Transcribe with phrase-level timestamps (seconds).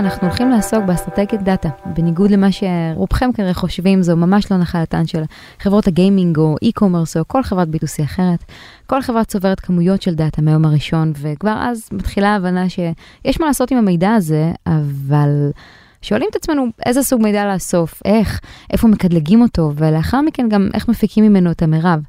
[0.00, 1.68] אנחנו הולכים לעסוק באסטרטגיית דאטה.
[1.86, 5.22] בניגוד למה שרובכם כנראה חושבים, זו ממש לא נחלתן של
[5.58, 8.44] חברות הגיימינג או e-commerce או כל חברת B2C אחרת.
[8.86, 13.70] כל חברה צוברת כמויות של דאטה מהיום הראשון, וכבר אז מתחילה ההבנה שיש מה לעשות
[13.70, 15.50] עם המידע הזה, אבל...
[16.02, 20.88] שואלים את עצמנו איזה סוג מידע לאסוף, איך, איפה מקטלגים אותו, ולאחר מכן גם איך
[20.88, 22.00] מפיקים ממנו את המרב.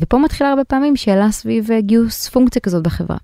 [0.00, 3.16] ופה מתחילה הרבה פעמים שאלה סביב גיוס פונקציה כזאת בחברה.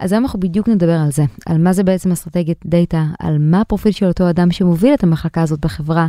[0.00, 3.60] אז היום אנחנו בדיוק נדבר על זה, על מה זה בעצם אסטרטגיית דאטה, על מה
[3.60, 6.06] הפרופיל של אותו אדם שמוביל את המחלקה הזאת בחברה,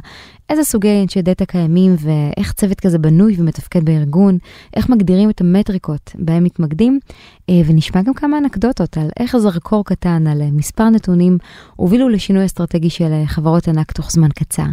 [0.49, 4.37] איזה סוגי אנשי דאטה קיימים ואיך צוות כזה בנוי ומתפקד בארגון,
[4.75, 6.99] איך מגדירים את המטריקות בהם מתמקדים,
[7.49, 11.37] אה, ונשמע גם כמה אנקדוטות על איך זרקור קטן על מספר נתונים
[11.75, 14.67] הובילו לשינוי אסטרטגי של אה, חברות ענק תוך זמן קצר.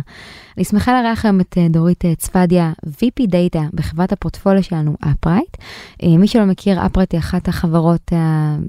[0.58, 5.56] אני שמחה לארח היום את דורית צפדיה, VP data בחברת הפורטפוליו שלנו, Upright.
[6.02, 8.12] מי שלא מכיר, Upright היא אחת החברות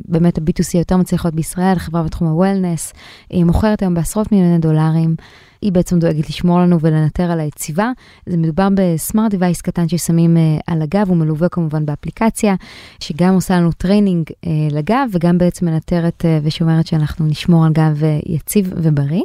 [0.08, 2.98] באמת ה-B2C יותר מצליחות בישראל, חברה בתחום ה-Wellness,
[3.45, 5.16] מוכרת היום בעשרות מיליוני דולרים.
[5.62, 7.92] היא בעצם דואגת לשמור לנו ולנטר על היציבה.
[8.26, 12.56] זה מדובר ב-smart device קטן ששמים uh, על הגב, הוא מלווה כמובן באפליקציה,
[13.00, 18.02] שגם עושה לנו training uh, לגב וגם בעצם מנטרת uh, ושומרת שאנחנו נשמור על גב
[18.26, 19.24] יציב ובריא.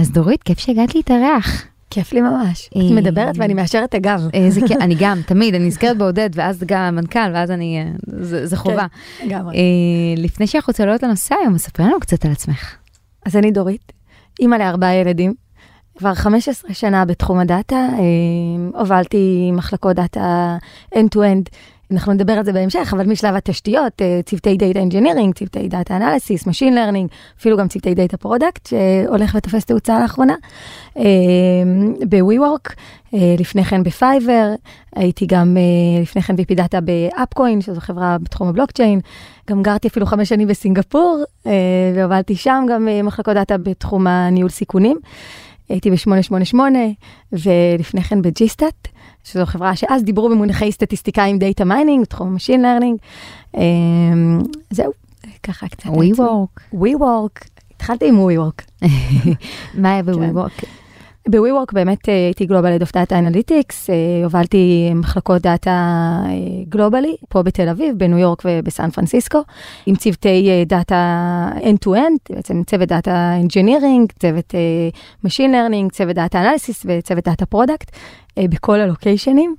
[0.00, 1.66] אז דורית, כיף שהגעת להתארח.
[1.90, 2.70] כיף לי ממש.
[2.72, 4.28] את מדברת ואני מאשרת את הגב.
[4.48, 7.84] זה כן, אני גם, תמיד, אני נזכרת בעודד, ואז גם המנכ"ל, ואז אני,
[8.22, 8.86] זה חובה.
[9.18, 9.42] כן.
[10.16, 12.76] לפני שאנחנו צוללות לנושא היום, ספרי לנו קצת על עצמך.
[13.26, 13.92] אז אני דורית,
[14.40, 15.34] אימא לארבעה ילדים,
[15.98, 20.56] כבר 15 שנה בתחום הדאטה, אה, הובלתי מחלקות דאטה
[20.94, 21.48] end-to-end.
[21.92, 26.48] אנחנו נדבר על זה בהמשך, אבל משלב התשתיות, אה, צוותי data engineering, צוותי data analysis,
[26.48, 27.08] Machine Learning,
[27.40, 30.34] אפילו גם צוותי data product, שהולך ותופס תאוצה לאחרונה.
[30.98, 31.02] אה,
[32.08, 32.72] ב-WeWork,
[33.38, 34.54] לפני כן ב-Fiverr,
[34.96, 35.56] הייתי גם
[36.02, 39.00] לפני כן VP data באפקוין, שזו חברה בתחום הבלוקצ'יין.
[39.50, 41.24] גם גרתי אפילו חמש שנים בסינגפור,
[41.94, 44.96] והובלתי שם גם מחלקות דאטה בתחום הניהול סיכונים.
[45.68, 46.58] הייתי ב-888,
[47.32, 48.88] ולפני כן ב-G-Stat,
[49.24, 52.96] שזו חברה שאז דיברו במונחי סטטיסטיקאים data mining, Machine Learning.
[53.56, 54.38] אמ,
[54.70, 54.92] זהו,
[55.42, 55.90] ככה קצת.
[55.90, 56.74] WeWork.
[56.74, 58.86] WeWork, התחלתי עם WeWork.
[59.80, 60.64] מה היה ב-WeWork?
[61.28, 63.90] ב-WeWork באמת אה, הייתי Global Head of Data Analytics,
[64.24, 66.20] הובלתי מחלקות דאטה
[66.68, 69.38] גלובלי, פה בתל אביב, בניו יורק ובסן פרנסיסקו,
[69.86, 74.54] עם צוותי דאטה end-to-end, בעצם צוות data engineering, צוות
[75.26, 77.90] machine learning, צוות data analysis וצוות data product,
[78.38, 79.54] בכל הלוקיישנים.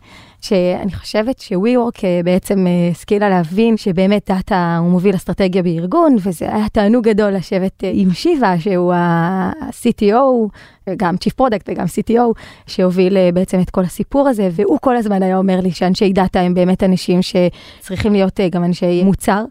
[0.48, 7.04] שאני חושבת ש-WeWork בעצם השכילה להבין שבאמת דאטה הוא מוביל אסטרטגיה בארגון, וזה היה תענוג
[7.04, 10.50] גדול לשבת עם שיבה, שהוא ה-CTO,
[10.98, 15.38] גם Chief Product וגם CTO, שהוביל בעצם את כל הסיפור הזה, והוא כל הזמן היה
[15.38, 19.46] אומר לי שאנשי דאטה הם באמת אנשים שצריכים להיות גם אנשי מוצר.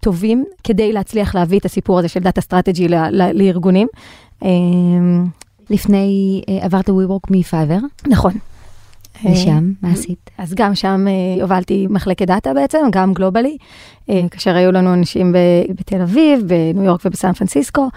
[0.00, 2.88] טובים כדי להצליח להביא את הסיפור הזה של data strategy
[3.34, 3.88] לארגונים.
[5.70, 7.78] לפני עברת WeWork מ-Fiverr.
[8.06, 8.32] נכון.
[9.24, 10.30] ושם, מה עשית?
[10.38, 11.06] אז גם שם
[11.42, 13.56] הובלתי מחלקת דאטה בעצם, גם גלובלי,
[14.30, 15.34] כאשר היו לנו אנשים
[15.80, 17.88] בתל אביב, בניו יורק ובסן פרנסיסקו,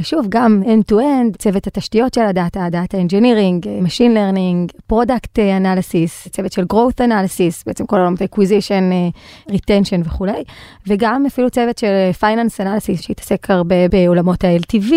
[0.00, 6.64] ושוב, גם end-to-end, צוות התשתיות של הדאטה, data engineering, machine learning, product analysis, צוות של
[6.72, 9.12] growth analysis, בעצם כל העולמות acquisition,
[9.50, 10.42] retention וכולי,
[10.86, 14.92] וגם אפילו צוות של finance analysis, שהתעסק הרבה בעולמות ה-LTV,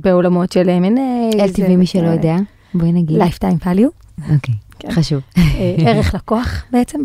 [0.00, 1.34] בעולמות של M&A.
[1.36, 2.36] LTV, מי שלא יודע,
[2.74, 3.22] בואי נגיד.
[3.22, 4.22] lifetime value.
[4.34, 4.54] אוקיי.
[4.78, 4.90] כן.
[4.90, 5.20] חשוב.
[5.78, 6.98] ערך לקוח בעצם.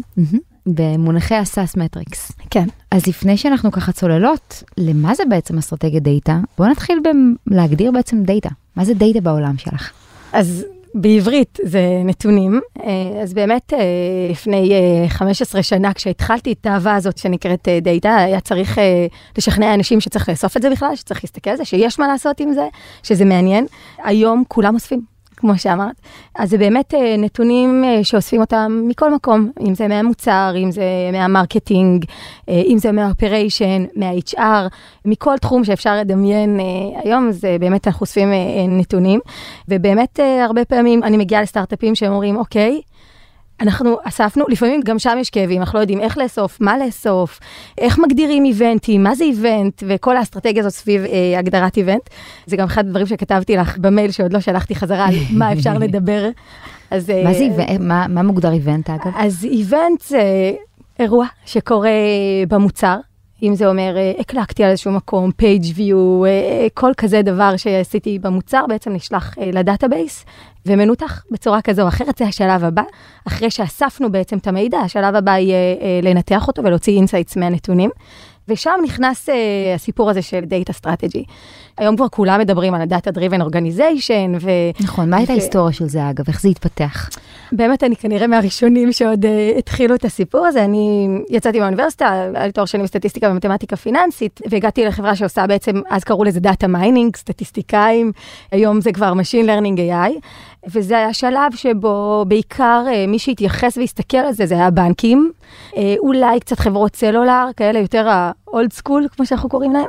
[0.66, 2.32] במונחי ה-SaaS metrics.
[2.50, 2.66] כן.
[2.92, 6.40] אז לפני שאנחנו ככה צוללות, למה זה בעצם אסטרטגיית דאטה?
[6.58, 7.00] בואו נתחיל
[7.48, 8.50] בלהגדיר בעצם דאטה.
[8.76, 9.92] מה זה דאטה בעולם שלך?
[10.34, 10.66] אז
[10.96, 12.60] בעברית זה נתונים,
[13.24, 13.74] אז באמת
[14.32, 14.72] לפני
[15.08, 18.78] 15 שנה כשהתחלתי את האהבה הזאת שנקראת דאטה, היה צריך
[19.38, 22.54] לשכנע אנשים שצריך לאסוף את זה בכלל, שצריך להסתכל על זה, שיש מה לעשות עם
[22.54, 22.68] זה,
[23.04, 23.66] שזה מעניין.
[24.04, 25.02] היום כולם אוספים.
[25.42, 25.96] כמו שאמרת.
[26.36, 32.06] אז זה באמת נתונים שאוספים אותם מכל מקום, אם זה מהמוצר, אם זה מה-marketing,
[32.50, 34.68] אם זה מה-operation, מה-HR,
[35.06, 36.60] מכל תחום שאפשר לדמיין
[37.04, 38.30] היום, זה באמת אנחנו אוספים
[38.70, 39.20] נתונים.
[39.68, 42.82] ובאמת הרבה פעמים אני מגיעה לסטארט-אפים שהם אומרים, אוקיי,
[43.62, 47.40] אנחנו אספנו, לפעמים גם שם יש כאבים, אנחנו לא יודעים איך לאסוף, מה לאסוף,
[47.78, 52.10] איך מגדירים איבנטים, מה זה event, וכל האסטרטגיה הזאת סביב אה, הגדרת event.
[52.46, 56.30] זה גם אחד הדברים שכתבתי לך במייל שעוד לא שלחתי חזרה על מה אפשר לדבר
[56.92, 57.10] אז...
[57.24, 57.80] מה זה event?
[57.80, 59.12] מה, מה מוגדר event אגב?
[59.16, 60.52] אז event זה
[61.00, 61.90] אירוע שקורה
[62.48, 62.98] במוצר.
[63.44, 68.20] אם זה אומר, אה, הקלקתי על איזשהו מקום, page view, אה, כל כזה דבר שעשיתי
[68.20, 70.26] במוצר, בעצם נשלח אה, ל-database
[70.66, 72.84] ומנותח בצורה כזו או אחרת, זה השלב הבא.
[73.28, 75.58] אחרי שאספנו בעצם את המידע, השלב הבא יהיה
[76.04, 77.90] לנתח אותו ולהוציא insights מהנתונים.
[78.48, 79.32] ושם נכנס uh,
[79.76, 81.24] הסיפור הזה של data strategy.
[81.78, 84.38] היום כבר כולם מדברים על ה-Data Driven Organization.
[84.42, 84.50] ו...
[84.80, 86.26] נכון, מה הייתה ההיסטוריה של זה אגב?
[86.28, 87.10] איך זה התפתח?
[87.52, 90.66] באמת, אני כנראה מהראשונים שעוד uh, התחילו את הסיפור הזה.
[90.66, 96.04] אני יצאתי מהאוניברסיטה, היה לי תואר שני בסטטיסטיקה ומתמטיקה פיננסית, והגעתי לחברה שעושה בעצם, אז
[96.04, 98.12] קראו לזה Data Mining, סטטיסטיקאים,
[98.52, 100.20] היום זה כבר Machine Learning AI.
[100.68, 105.32] וזה היה שלב שבו בעיקר uh, מי שהתייחס והסתכל על זה, זה היה בנקים,
[105.72, 108.08] uh, אולי קצת חברות סלולר, כאלה יותר
[108.54, 109.86] ה-old school, כמו שאנחנו קוראים להם,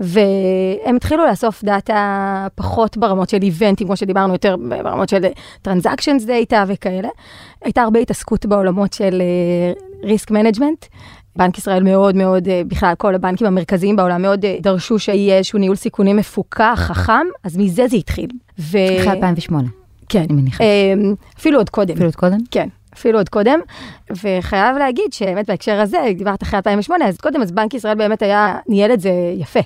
[0.00, 5.24] והם התחילו לאסוף דאטה פחות ברמות של איבנטים, כמו שדיברנו, יותר ברמות של
[5.62, 7.08] transactions data וכאלה.
[7.64, 9.22] הייתה הרבה התעסקות בעולמות של
[10.02, 10.84] risk uh, management.
[11.36, 16.16] בנק ישראל מאוד מאוד, בכלל כל הבנקים המרכזיים בעולם מאוד דרשו שיהיה איזשהו ניהול סיכונים
[16.16, 18.30] מפוקח, חכם, אז מזה זה התחיל.
[18.58, 18.78] ו...
[19.00, 19.68] אחרי 2008.
[20.08, 20.24] כן.
[20.30, 20.64] אני מניחה.
[21.38, 21.92] אפילו עוד קודם.
[21.92, 22.38] אפילו עוד קודם?
[22.50, 22.68] כן.
[22.94, 23.60] אפילו עוד קודם,
[24.10, 28.56] וחייב להגיד שבאמת בהקשר הזה, דיברת אחרי 2008, אז קודם, אז בנק ישראל באמת היה,
[28.68, 29.60] ניהל את זה יפה.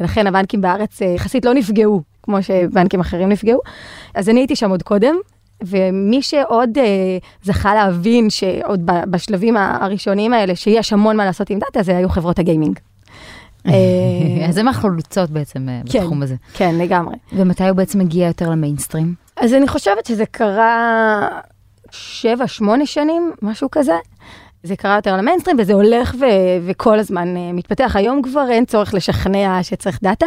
[0.00, 3.60] ולכן הבנקים בארץ אה, יחסית לא נפגעו, כמו שבנקים אחרים נפגעו.
[4.14, 5.14] אז אני הייתי שם עוד קודם,
[5.62, 8.80] ומי שעוד אה, זכה להבין שעוד
[9.10, 12.78] בשלבים הראשונים האלה, שיש המון מה לעשות עם דאטה, זה היו חברות הגיימינג.
[14.48, 16.34] אז הם החלוצות בעצם אה, כן, בתחום הזה.
[16.54, 17.16] כן, לגמרי.
[17.32, 19.14] ומתי הוא בעצם מגיע יותר למיינסטרים?
[19.36, 21.28] אז אני חושבת שזה קרה
[21.90, 23.96] שבע, שמונה שנים, משהו כזה.
[24.62, 27.96] זה קרה יותר למיינסטרים וזה הולך ו- וכל הזמן uh, מתפתח.
[27.96, 30.26] היום כבר אין צורך לשכנע שצריך דאטה.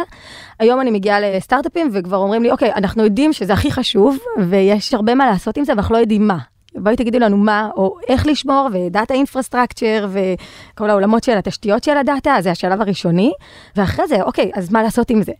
[0.58, 4.18] היום אני מגיעה לסטארט-אפים וכבר אומרים לי, אוקיי, אנחנו יודעים שזה הכי חשוב
[4.48, 6.38] ויש הרבה מה לעשות עם זה, ואנחנו לא יודעים מה.
[6.74, 11.96] בואי תגידו לנו מה או איך לשמור ו data infrastructure וכל העולמות של התשתיות של
[11.96, 13.32] הדאטה, זה השלב הראשוני,
[13.76, 15.32] ואחרי זה, אוקיי, אז מה לעשות עם זה?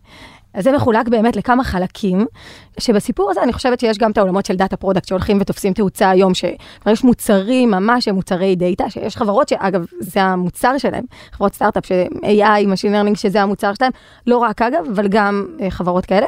[0.54, 2.26] אז זה מחולק באמת לכמה חלקים,
[2.78, 6.34] שבסיפור הזה אני חושבת שיש גם את העולמות של data product שהולכים ותופסים תאוצה היום,
[6.34, 11.86] שכבר יש מוצרים ממש שהם מוצרי דאטה, שיש חברות שאגב, זה המוצר שלהם, חברות סטארט-אפ
[11.86, 13.92] ש-AI, Machine Learning, שזה המוצר שלהם,
[14.26, 16.26] לא רק אגב, אבל גם uh, חברות כאלה.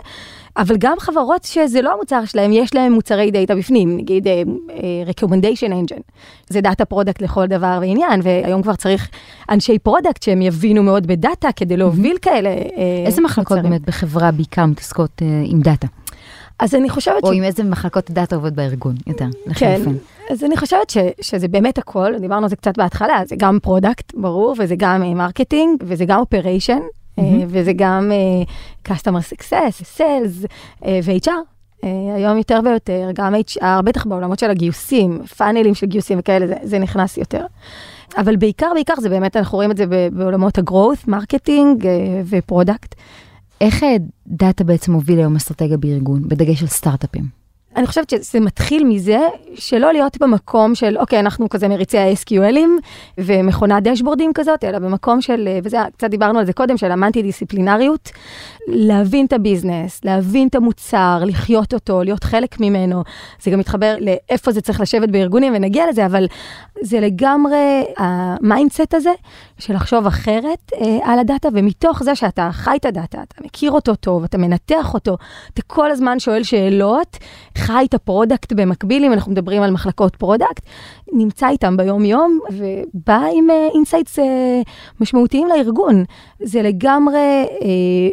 [0.56, 4.70] אבל גם חברות שזה לא המוצר שלהם, יש להם מוצרי דאטה בפנים, נגיד uh,
[5.10, 6.02] recommendation engine,
[6.48, 9.10] זה data product לכל דבר ועניין, והיום כבר צריך
[9.50, 13.58] אנשי product שהם יבינו מאוד בדאטה כדי להוביל כאלה uh, איזה מחלקות.
[13.58, 15.86] באמת בחברה בעיקר מתעסקות uh, עם דאטה?
[16.58, 17.30] אז אני חושבת או ש...
[17.30, 19.80] או עם איזה מחלקות דאטה עובד בארגון, יותר, כן,
[20.30, 24.14] אז אני חושבת ש, שזה באמת הכל, דיברנו על זה קצת בהתחלה, זה גם product,
[24.14, 26.78] ברור, וזה גם marketing, וזה גם operation,
[27.20, 27.22] mm-hmm.
[27.48, 30.46] וזה גם uh, customer success, sales
[30.82, 31.30] uh, ו-HR.
[32.16, 36.78] היום יותר ויותר, גם HR, בטח בעולמות של הגיוסים, פאנלים של גיוסים וכאלה, זה, זה
[36.78, 37.46] נכנס יותר.
[38.16, 41.86] אבל בעיקר, בעיקר זה באמת, אנחנו רואים את זה בעולמות ה-growth, marketing
[42.24, 42.94] ו product.
[43.60, 43.84] איך
[44.26, 47.43] דאטה בעצם מוביל היום אסטרטגיה בארגון, בדגש על סטארט-אפים?
[47.76, 49.18] אני חושבת שזה מתחיל מזה
[49.54, 52.68] שלא להיות במקום של, אוקיי, אנחנו כזה מריצי ה-SQLים
[53.18, 58.10] ומכונת דשבורדים כזאת, אלא במקום של, וזה, קצת דיברנו על זה קודם, של המולטי דיסציפלינריות,
[58.68, 63.02] להבין את הביזנס, להבין את המוצר, לחיות אותו, להיות חלק ממנו.
[63.42, 66.26] זה גם מתחבר לאיפה זה צריך לשבת בארגונים, ונגיע לזה, אבל
[66.82, 69.12] זה לגמרי ה mindset הזה,
[69.58, 73.94] של לחשוב אחרת אה, על הדאטה, ומתוך זה שאתה חי את הדאטה, אתה מכיר אותו
[73.94, 75.16] טוב, אתה מנתח אותו,
[75.54, 77.18] אתה כל הזמן שואל שאלות,
[77.58, 80.62] חי את ה product במקביל, אם אנחנו מדברים על מחלקות product,
[81.12, 84.22] נמצא איתם ביום-יום, ובא עם insights uh, uh,
[85.00, 86.04] משמעותיים לארגון.
[86.42, 87.64] זה לגמרי uh,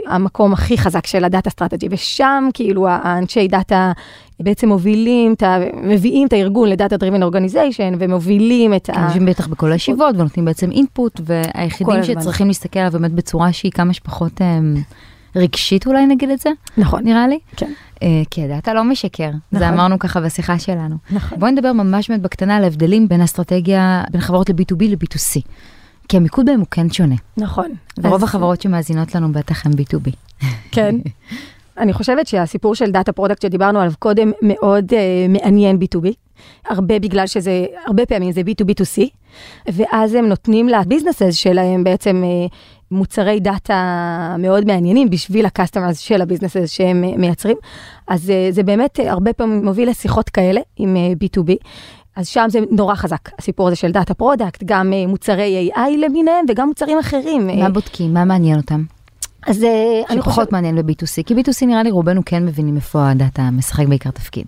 [0.07, 3.91] המקום הכי חזק של ה data strategy, ושם כאילו האנשי דאטה
[4.39, 9.01] בעצם מובילים, את ה, מביאים את הארגון ל data driven organization, ומובילים את ה...
[9.05, 13.93] יושבים בטח בכל הישיבות ונותנים בעצם input, והיחידים שצריכים להסתכל עליו באמת בצורה שהיא כמה
[13.93, 14.79] שפחות um,
[15.35, 16.49] רגשית אולי נגיד את זה.
[16.77, 17.03] נכון.
[17.03, 17.39] נראה לי.
[17.55, 17.73] כן.
[18.03, 19.59] אה, כי הדאטה לא משקר, נכון.
[19.59, 20.95] זה אמרנו ככה בשיחה שלנו.
[21.11, 21.39] נכון.
[21.39, 25.41] בואי נדבר ממש באמת בקטנה על ההבדלים בין אסטרטגיה, בין חברות ל-B2B ל-B2C.
[26.11, 27.15] כי המיקוד בהם הוא כן שונה.
[27.37, 27.71] נכון.
[27.97, 28.23] ורוב אז...
[28.23, 30.11] החברות שמאזינות לנו בטח הם B2B.
[30.71, 30.95] כן.
[31.77, 34.95] אני חושבת שהסיפור של data product שדיברנו עליו קודם מאוד uh,
[35.29, 36.07] מעניין B2B.
[36.69, 39.01] הרבה בגלל שזה, הרבה פעמים זה B2B2C,
[39.67, 42.53] ואז הם נותנים ל businesses שלהם בעצם uh,
[42.91, 47.57] מוצרי דאטה מאוד מעניינים בשביל ה-customers של ה businesses שהם מייצרים.
[48.07, 51.53] אז אה, זה באמת אה, הרבה פעמים מוביל לשיחות כאלה עם B2B.
[52.21, 56.45] אה, אז שם זה נורא חזק, הסיפור הזה של data product, גם מוצרי AI למיניהם
[56.49, 57.47] וגם מוצרים אחרים.
[57.47, 58.13] מה בודקים?
[58.13, 58.83] מה מעניין אותם?
[59.47, 60.23] אז אני חושבת...
[60.23, 64.45] שפחות מעניין ב-B2C, כי B2C נראה לי רובנו כן מבינים איפה הדאטה משחק בעיקר תפקיד.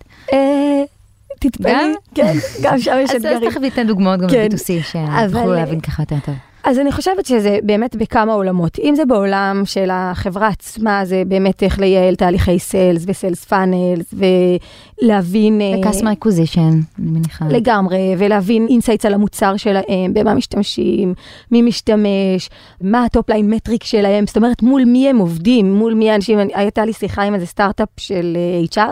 [1.39, 1.92] תתפלאי, גם?
[2.15, 3.50] כן, גם שם יש אז אז אתגרים.
[3.51, 4.48] תכף ניתן דוגמאות גם כן.
[4.51, 6.36] ב-B2C, שיוכלו אבל- להבין ככה יותר טוב.
[6.63, 8.79] אז אני חושבת שזה באמת בכמה עולמות.
[8.79, 14.13] אם זה בעולם של החברה עצמה, זה באמת איך לייעל תהליכי sales ו sales funnels,
[14.13, 15.62] ולהבין...
[15.62, 17.46] אה, ו-customer acquisition, אני מניחה.
[17.50, 21.13] לגמרי, ולהבין insights על המוצר שלהם, במה משתמשים,
[21.51, 22.50] מי משתמש,
[22.82, 26.39] מה ה top line metric שלהם, זאת אומרת, מול מי הם עובדים, מול מי האנשים,
[26.53, 28.38] הייתה לי שיחה עם איזה סטארט-אפ של
[28.77, 28.91] אה, HR,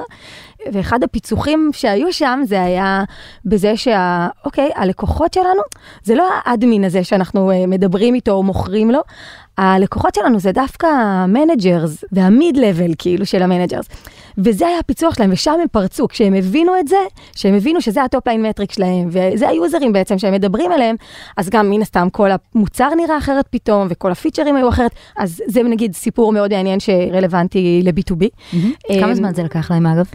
[0.71, 3.03] ואחד הפיצוחים שהיו שם זה היה
[3.45, 4.27] בזה שה...
[4.45, 5.61] אוקיי, הלקוחות שלנו,
[6.03, 8.99] זה לא ה admin הזה שאנחנו אה, מדברים איתו או מוכרים לו,
[9.57, 13.85] הלקוחות שלנו זה דווקא ה managers וה mid level כאילו של ה managers.
[14.37, 16.95] וזה היה הפיצוח שלהם, ושם הם פרצו, כשהם הבינו את זה,
[17.35, 20.95] שהם הבינו שזה ה top line metric שלהם, וזה היוזרים בעצם שהם מדברים עליהם,
[21.37, 25.63] אז גם מן הסתם כל המוצר נראה אחרת פתאום, וכל הפיצ'רים היו אחרת, אז זה
[25.63, 28.25] נגיד סיפור מאוד מעניין שרלוונטי ל-B2B.
[28.53, 28.71] מהמם.
[28.99, 30.05] כמה אה, זמן זה לקח להם אגב?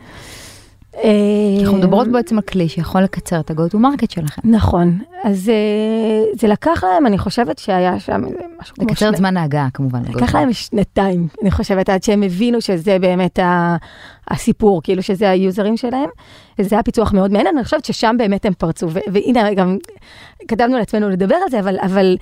[1.61, 4.43] אנחנו מדברות בעצם על כלי שיכול לקצר את ה-go to market שלכם.
[4.45, 8.23] נכון, אז אה, זה לקח להם, אני חושבת שהיה שם
[8.61, 10.03] משהו כמו לקצר את זמן ההגעה כמובן.
[10.03, 10.35] לקח.
[10.35, 13.39] להם שנתיים, אני חושבת, עד שהם הבינו שזה באמת
[14.31, 16.09] הסיפור, כאילו שזה היוזרים שלהם,
[16.59, 19.79] וזה היה פיצוח מאוד מעניין, אני חושבת ששם באמת הם פרצו, והנה גם
[20.47, 22.17] קדמנו לעצמנו לדבר על זה, אבל,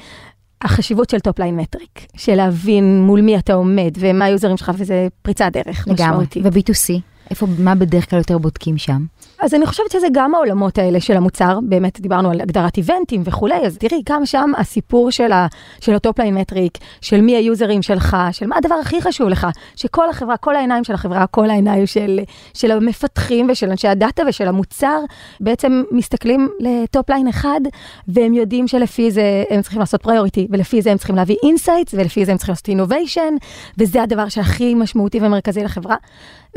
[0.63, 5.09] החשיבות של top line metric, של להבין מול מי אתה עומד ומה היוזרים שלך, וזה
[5.23, 6.25] פריצת דרך לגמרי.
[6.27, 6.43] משמעותית.
[6.45, 9.05] ו-B2C, איפה, מה בדרך כלל יותר בודקים שם?
[9.45, 13.67] אז אני חושבת שזה גם העולמות האלה של המוצר, באמת דיברנו על הגדרת איבנטים וכולי,
[13.67, 15.47] אז תראי, גם שם הסיפור של, ה,
[15.81, 19.47] של ה topline metric, של מי היוזרים שלך, של מה הדבר הכי חשוב לך,
[19.77, 22.21] שכל החברה, כל העיניים של החברה, כל העיניים של,
[22.55, 25.01] של המפתחים ושל אנשי הדאטה ושל המוצר,
[25.41, 27.61] בעצם מסתכלים ל topline אחד,
[28.09, 32.25] והם יודעים שלפי זה הם צריכים לעשות priority, ולפי זה הם צריכים להביא insights, ולפי
[32.25, 33.35] זה הם צריכים לעשות innovation,
[33.79, 35.97] וזה הדבר שהכי משמעותי ומרכזי לחברה.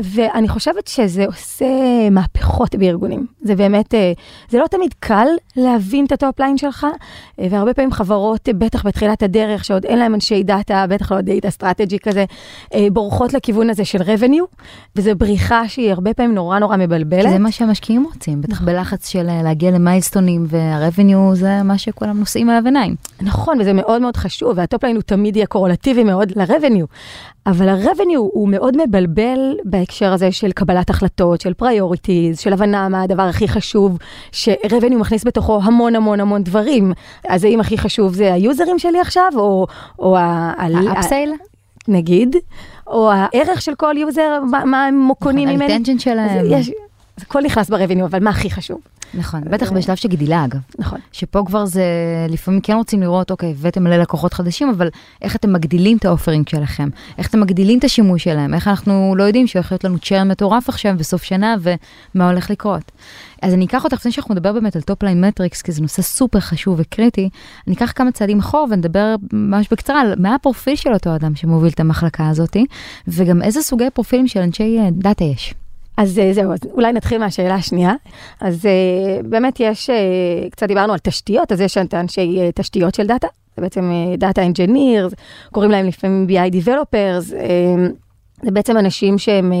[0.00, 1.66] ואני חושבת שזה עושה
[2.10, 3.26] מהפכות בארגונים.
[3.42, 4.12] זה באמת, אה,
[4.50, 6.86] זה לא תמיד קל להבין את ה topline שלך,
[7.40, 11.20] אה, והרבה פעמים חברות, אה, בטח בתחילת הדרך, שעוד אין להם אנשי דאטה, בטח לא
[11.20, 12.24] data strategy כזה,
[12.92, 14.62] בורחות לכיוון הזה של revenue,
[14.96, 17.30] וזו בריחה שהיא הרבה פעמים נורא נורא מבלבלת.
[17.30, 18.66] זה מה שהמשקיעים רוצים, בטח נכון.
[18.66, 22.94] בלחץ של להגיע למיילסטונים, וה-revenue זה מה שכולם נושאים עליו עיניים.
[23.20, 26.86] נכון, וזה מאוד מאוד חשוב, וה topline הוא תמיד יהיה קורלטיבי מאוד ל-revenue,
[27.46, 33.02] אבל ה-revenue הוא מאוד מבלבל בהקשר הזה של קבלת החלטות, של priorities, של הבנה מה
[33.02, 33.98] הדבר הכי חשוב,
[34.32, 36.92] ש-revenue מכניס בתוכו המון המון המון דברים.
[37.28, 39.66] אז האם הכי חשוב זה היוזרים שלי עכשיו, או,
[39.98, 40.52] או ה...
[40.58, 41.32] ה upsale,
[41.88, 42.36] נגיד,
[42.86, 45.64] או הערך של כל יוזר, מה, מה הם קונים ממני.
[45.64, 46.46] האינטנג'ן שלהם.
[46.50, 46.70] יש,
[47.22, 48.80] הכל נכנס ב-revenue, אבל מה הכי חשוב?
[49.14, 50.58] נכון, בטח בשלב של גדילה אגב.
[50.78, 50.98] נכון.
[51.12, 51.84] שפה כבר זה,
[52.28, 54.88] לפעמים כן רוצים לראות, אוקיי, הבאתם מלא לקוחות חדשים, אבל
[55.22, 56.88] איך אתם מגדילים את ה offering שלכם?
[57.18, 58.54] איך אתם מגדילים את השימוש שלהם?
[58.54, 62.92] איך אנחנו לא יודעים שהולך להיות לנו churn מטורף עכשיו בסוף שנה, ומה הולך לקרות?
[63.42, 66.40] אז אני אקח אותך, לפני שאנחנו נדבר באמת על topline metrics, כי זה נושא סופר
[66.40, 67.28] חשוב וקריטי,
[67.66, 71.70] אני אקח כמה צעדים אחורה ונדבר ממש בקצרה על מה הפרופיל של אותו אדם שמוביל
[71.70, 72.56] את המחלקה הזאת,
[73.08, 75.54] וגם איזה סוגי פרופילים של אנשי אה, דאטה יש.
[75.98, 77.94] אז אה, זהו, אז אולי נתחיל מהשאלה השנייה.
[78.40, 79.96] אז אה, באמת יש, אה,
[80.50, 83.26] קצת דיברנו על תשתיות, אז יש את אנשי תשתיות של דאטה,
[83.56, 85.12] זה בעצם data engineers,
[85.52, 87.34] קוראים להם לפעמים BI Developers,
[88.42, 89.52] זה בעצם אנשים שהם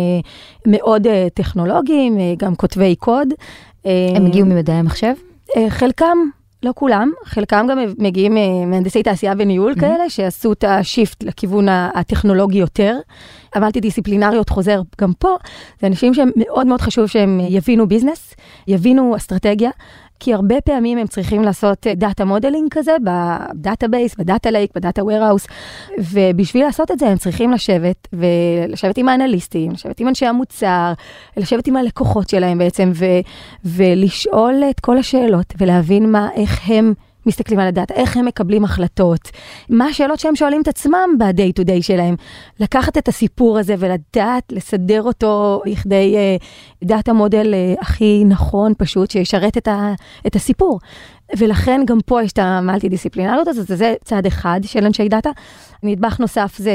[0.66, 3.28] מאוד טכנולוגיים, גם כותבי קוד.
[3.84, 5.12] הם הגיעו ממדעי המחשב?
[5.68, 6.18] חלקם,
[6.62, 9.80] לא כולם, חלקם גם מגיעים אה, מהנדסי תעשייה וניהול Mhm.
[9.80, 12.96] כאלה, שעשו את ה shift לכיוון הטכנולוגי יותר.
[13.56, 15.36] המלטי דיסציפלינריות חוזר גם פה,
[15.80, 18.34] זה אנשים שהם מאוד מאוד חשוב שהם יבינו business,
[18.68, 19.70] יבינו אסטרטגיה.
[20.20, 24.80] כי הרבה פעמים הם צריכים לעשות data modeling כזה ב database, ב data lake, ב
[24.80, 25.46] data warehouse,
[25.98, 30.92] ובשביל לעשות את זה הם צריכים לשבת, ולשבת עם האנליסטים, לשבת עם אנשי המוצר,
[31.36, 33.04] לשבת עם הלקוחות שלהם בעצם, ו,
[33.64, 36.94] ולשאול את כל השאלות, ולהבין מה, איך הם
[37.28, 39.30] מסתכלים על הדאטה, איך הם מקבלים החלטות,
[39.68, 42.14] מה השאלות שהם שואלים את עצמם ב-day to day שלהם.
[42.60, 46.16] לקחת את הסיפור הזה ולדעת לסדר אותו לכדי
[46.84, 49.92] data model uh, הכי נכון, פשוט, שישרת את, ה,
[50.26, 50.80] את הסיפור.
[51.36, 55.30] ולכן גם פה יש את המלטי דיסציפלינריות הזאת, זה צעד אחד של אנשי דאטה.
[55.82, 56.72] נדבך נוסף זה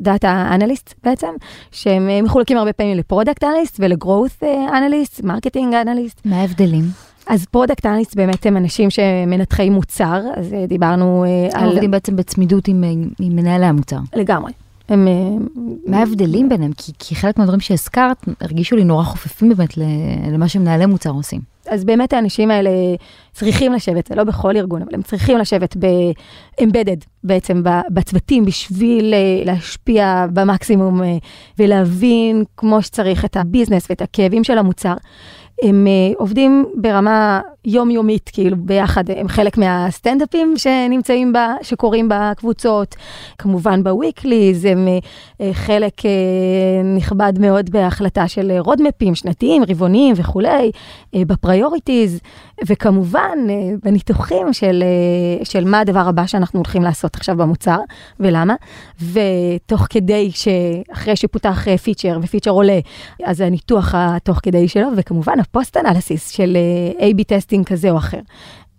[0.00, 1.34] data analyst בעצם,
[1.70, 6.20] שהם אה, מחולקים הרבה פעמים ל product analyst ול growth analyst, marketing analyst.
[6.24, 7.05] מה ההבדלים?
[7.26, 11.68] אז product analyst באמת הם אנשים שמנתחי מוצר, אז אה, דיברנו אה, הם על...
[11.68, 13.98] עובדים בעצם בצמידות עם, אה, עם מנהלי המוצר.
[14.14, 14.52] לגמרי.
[14.88, 15.08] הם...
[15.86, 16.72] מה ההבדלים ביניהם?
[16.76, 19.76] כי, כי חלק מהדברים שהזכרת הרגישו לי נורא חופפים באמת
[20.32, 21.40] למה שמנהלי מוצר עושים.
[21.68, 22.70] אז באמת האנשים האלה
[23.32, 29.14] צריכים לשבת, זה לא בכל ארגון, אבל הם צריכים לשבת ב-embedded בעצם בצוותים בשביל
[29.44, 31.00] להשפיע במקסימום
[31.58, 34.94] ולהבין כמו שצריך את הביזנס ואת הכאבים של המוצר.
[35.62, 42.96] הם אה, עובדים ברמה יומיומית, כאילו ביחד, הם חלק מהסטנדאפים שנמצאים, בה, שקורים בקבוצות,
[43.38, 44.98] כמובן ב weeklies, הם אה,
[45.40, 45.92] אה, חלק
[46.96, 50.70] נכבד מאוד בהחלטה של רואדמפים שנתיים, רבעוניים וכולי,
[51.16, 52.20] ב priorities,
[52.66, 53.38] וכמובן
[53.82, 54.84] בניתוחים של,
[55.44, 57.78] של מה הדבר הבא שאנחנו הולכים לעשות עכשיו במוצר,
[58.20, 58.54] ולמה,
[59.12, 62.78] ותוך כדי שאחרי שפותח feature ו feature עולה,
[63.24, 66.56] אז הניתוח התוך כדי שלו, וכמובן ה post analysis של
[66.98, 67.24] A-B
[67.56, 68.20] testing כזה או אחר.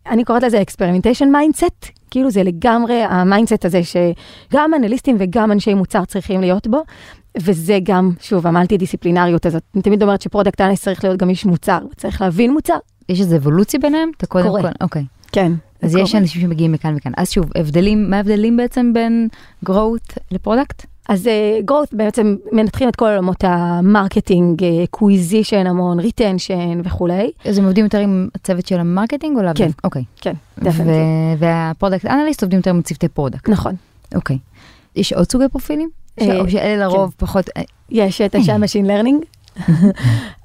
[0.09, 5.73] אני קוראת לזה experimentation mindset, כאילו זה לגמרי ה mindset הזה שגם אנליסטים וגם אנשי
[5.73, 6.83] מוצר צריכים להיות בו,
[7.37, 9.63] וזה גם, שוב, המלטי דיסציפלינריות הזאת.
[9.75, 12.77] אני תמיד אומרת ש product analyst צריך להיות גם איש מוצר, צריך להבין מוצר.
[13.09, 14.11] יש איזה אבולוציה ביניהם?
[14.17, 14.49] אתה קודם.
[14.61, 15.05] כל, אוקיי.
[15.31, 15.51] כן.
[15.81, 17.11] אז יש אנשים שמגיעים מכאן וכאן.
[17.17, 19.27] אז שוב, הבדלים, מה ההבדלים בעצם בין
[19.65, 20.85] growth ל product?
[21.07, 27.31] אז uh, growth בעצם מנתחים את כל עולמות ה marketing, acquisition המון, retention וכולי.
[27.45, 29.51] אז הם עובדים יותר עם הצוות של ה marketing או לאו?
[29.55, 29.69] כן.
[29.83, 30.03] אוקיי.
[30.21, 30.89] כן, definitely.
[31.39, 33.49] וה product analyst עובדים יותר עם צוותי product.
[33.49, 33.75] נכון.
[34.15, 34.37] אוקיי.
[34.95, 35.89] יש עוד סוגי פרופילים?
[36.21, 37.25] אה, או שאלה לרוב כן.
[37.25, 37.49] פחות...
[37.89, 39.23] יש את אנשי ה machine learning.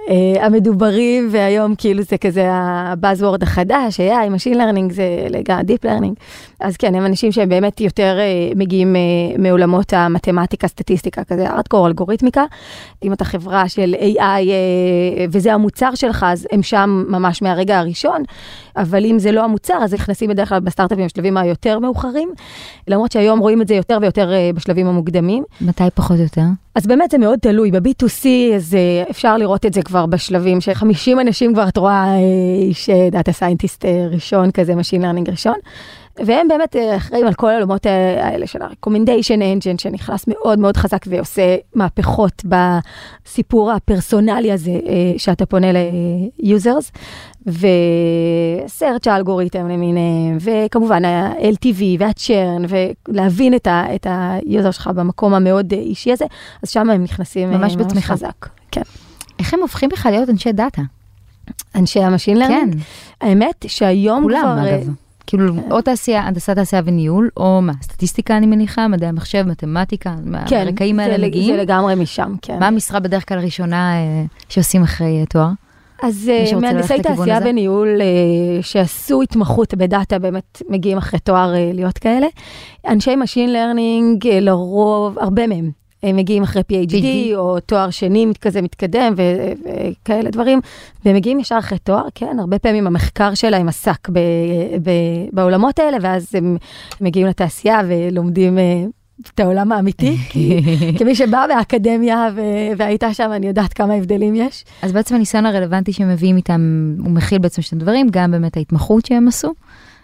[0.09, 5.87] אה, המדוברים, והיום כאילו זה כזה ה buzzword החדש, AI, Machine Learning זה לגמרי Deep
[5.87, 6.15] Learning.
[6.61, 11.87] אז כן, הם אנשים שהם באמת יותר uh, מגיעים uh, מעולמות המתמטיקה, סטטיסטיקה, כזה ארדקור,
[11.87, 12.45] אלגוריתמיקה.
[13.03, 18.23] אם אתה חברה של AI uh, וזה המוצר שלך, אז הם שם ממש מהרגע הראשון,
[18.77, 22.33] אבל אם זה לא המוצר, אז נכנסים בדרך כלל בסטארט-אפים בשלבים היותר מאוחרים,
[22.89, 25.45] למרות שהיום רואים את זה יותר ויותר בשלבים המוקדמים.
[25.61, 26.43] מתי פחות או יותר?
[26.75, 28.77] אז באמת זה מאוד תלוי, ב-B2C אז
[29.11, 32.17] אפשר לראות את זה כבר בשלבים של 50 אנשים כבר את רואה
[32.69, 35.55] איש data scientist ראשון כזה, Machine Learning ראשון.
[36.17, 41.57] והם באמת אחראים על כל העולמות האלה של ה-recommendation engine שנכנס מאוד מאוד חזק ועושה
[41.75, 44.73] מהפכות בסיפור הפרסונלי הזה
[45.17, 46.91] שאתה פונה ל-users,
[47.47, 52.75] ו-search אלגוריתם למיניהם, וכמובן ה-LTV וה-churn,
[53.09, 56.25] ולהבין את ה-user שלך במקום המאוד אישי הזה,
[56.63, 58.13] אז שם הם נכנסים ממש בתמיכה.
[58.13, 58.49] חזק.
[58.71, 58.83] כן.
[59.43, 60.83] איך הם הופכים בכלל להיות אנשי דאטה?
[61.75, 62.75] אנשי ה machine learning?
[62.75, 62.79] כן.
[63.27, 64.69] האמת שהיום כולם, כבר...
[64.69, 64.89] אגב.
[65.27, 70.15] כאילו, או תעשייה, הנדסת תעשייה וניהול, או מה, סטטיסטיקה אני מניחה, מדעי המחשב, מתמטיקה,
[70.47, 71.57] כן, מהרקעים האלה זה, מגיעים.
[71.57, 72.59] זה לגמרי משם, כן.
[72.59, 75.49] מה המשרה בדרך כלל הראשונה אה, שעושים אחרי אה, תואר?
[76.03, 77.39] אז מהנדסי תעשייה?
[77.45, 82.27] וניהול אה, שעשו התמחות בדאטה באמת מגיעים אחרי תואר אה, להיות כאלה.
[82.89, 85.82] אנשי Learning אה, לרוב, הרבה מהם.
[86.03, 87.37] הם מגיעים אחרי PhD, PhD.
[87.37, 90.61] או תואר שני כזה מתקדם וכאלה דברים,
[91.05, 94.19] והם מגיעים ישר אחרי תואר, כן, הרבה פעמים המחקר שלהם עסק ב-
[94.83, 96.57] ב- בעולמות האלה, ואז הם
[97.01, 98.85] מגיעים לתעשייה ולומדים אה,
[99.35, 100.61] את העולם האמיתי, כי
[100.99, 102.41] כמי שבאה מהאקדמיה ו-
[102.77, 104.65] והייתה שם, אני יודעת כמה הבדלים יש.
[104.83, 109.07] אז בעצם הניסיון הרלוונטי שהם מביאים איתם, הוא מכיל בעצם שני דברים, גם באמת ההתמחות
[109.07, 109.53] שהם עשו,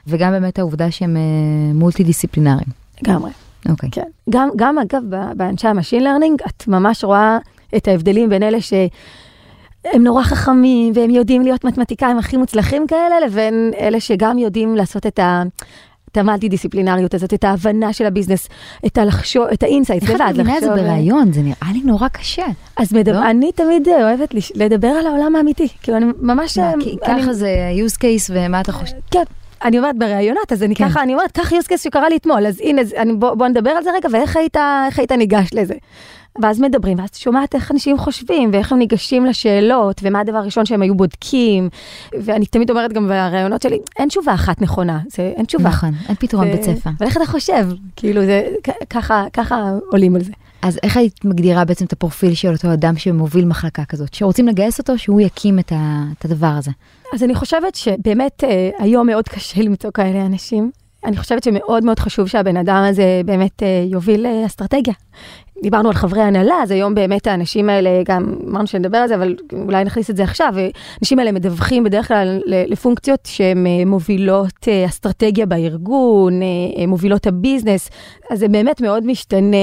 [0.06, 1.22] וגם באמת העובדה שהם אה,
[1.74, 2.68] מולטי דיסציפלינריים.
[3.02, 3.30] לגמרי.
[3.68, 3.90] אוקיי.
[3.92, 4.03] כן.
[4.31, 5.03] גם, גם אגב,
[5.37, 7.38] באנשי ה machine learning, את ממש רואה
[7.77, 13.71] את ההבדלים בין אלה שהם נורא חכמים והם יודעים להיות מתמטיקאים הכי מוצלחים כאלה, לבין
[13.81, 15.42] אלה שגם יודעים לעשות את ה...
[16.12, 18.48] את המולטי דיסציפלינריות הזאת, את ההבנה של ה business,
[18.87, 21.33] את הלחשוב, את ה insight, איך את מבינה את זה בריאיון?
[21.33, 22.47] זה נראה לי נורא קשה.
[22.77, 23.31] אז מדבר, לא?
[23.31, 26.59] אני תמיד אוהבת לדבר על העולם האמיתי, כאילו אני ממש...
[26.59, 27.49] מה, אה, כי אני- ככה זה
[27.87, 28.97] use case ומה אתה חושב?
[29.11, 29.23] כן.
[29.64, 30.88] אני אומרת בראיונות, אז אני כן.
[30.88, 33.83] ככה, אני אומרת, קח case שקרה לי אתמול, אז הנה, אני, בוא, בוא נדבר על
[33.83, 35.75] זה רגע, ואיך היית, איך היית ניגש לזה.
[36.42, 40.83] ואז מדברים, ואז שומעת איך אנשים חושבים, ואיך הם ניגשים לשאלות, ומה הדבר הראשון שהם
[40.83, 41.68] היו בודקים.
[42.12, 45.68] ואני תמיד אומרת גם בראיונות שלי, אין תשובה אחת נכונה, זה, אין תשובה.
[45.68, 46.90] נכון, אין פתרון בית ספר.
[46.99, 47.68] אבל איך אתה חושב?
[47.97, 48.49] כאילו, זה,
[48.90, 50.33] ככה, ככה עולים על זה.
[50.62, 54.79] אז איך היית מגדירה בעצם את הפרופיל של אותו אדם שמוביל מחלקה כזאת, שרוצים לגייס
[54.79, 56.71] אותו, שהוא יקים את, ה, את הדבר הזה?
[57.14, 60.71] אז אני חושבת שבאמת אה, היום מאוד קשה למצוא כאלה אנשים.
[61.05, 64.94] אני חושבת שמאוד מאוד חשוב שהבן אדם הזה באמת אה, יוביל אה, אסטרטגיה.
[65.62, 69.37] דיברנו על חברי הנהלה, אז היום באמת האנשים האלה, גם אמרנו שנדבר על זה, אבל
[69.53, 70.55] אולי נכניס את זה עכשיו,
[70.99, 77.33] האנשים האלה מדווחים בדרך כלל לפונקציות שהן אה, מובילות אה, אסטרטגיה בארגון, אה, מובילות ה
[77.33, 77.90] business,
[78.31, 79.57] אז זה באמת מאוד משתנה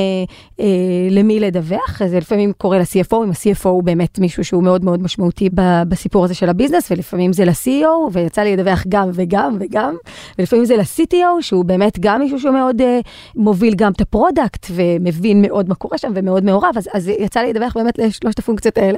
[0.59, 0.65] אה,
[1.11, 5.49] למי לדווח, זה לפעמים קורה ל-CFO, אם ה-CFO הוא באמת מישהו שהוא מאוד מאוד משמעותי
[5.87, 9.95] בסיפור הזה של ה business, ולפעמים זה ל-CEO, ויצא לי לדווח גם וגם וגם,
[10.39, 12.99] ולפעמים זה ל-CTO, שהוא באמת גם מישהו שהוא מאוד אה,
[13.35, 17.39] מוביל גם את ה product, ומבין מאוד מה קורה שם ומאוד מעורב, אז, אז יצא
[17.39, 18.97] לי לדווח באמת לשלושת הפונקציות האלה.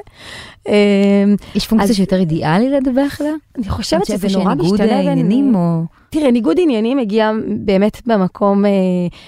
[0.68, 0.74] אמ,
[1.56, 3.34] יש פונקציה אז- שיותר אידיאלי לדווח עליה?
[3.58, 4.78] אני חושבת שזה נורא משתלב.
[4.78, 5.82] בין- העניינים או...
[6.10, 7.32] תראה, ניגוד עניינים הגיע
[7.66, 8.72] באמת במקום אה,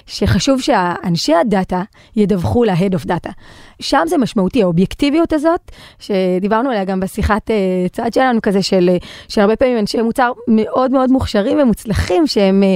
[0.06, 1.82] שחשוב שאנשי הדאטה
[2.16, 3.30] ידווחו ל-Head of Data.
[3.80, 7.56] שם זה משמעותי, האובייקטיביות הזאת, שדיברנו עליה גם בשיחת אה,
[7.92, 8.96] צד שלנו כזה, של, אה,
[9.28, 12.62] שהרבה פעמים אנשי מוצר מאוד מאוד מוכשרים ומוצלחים, שהם...
[12.62, 12.74] אה,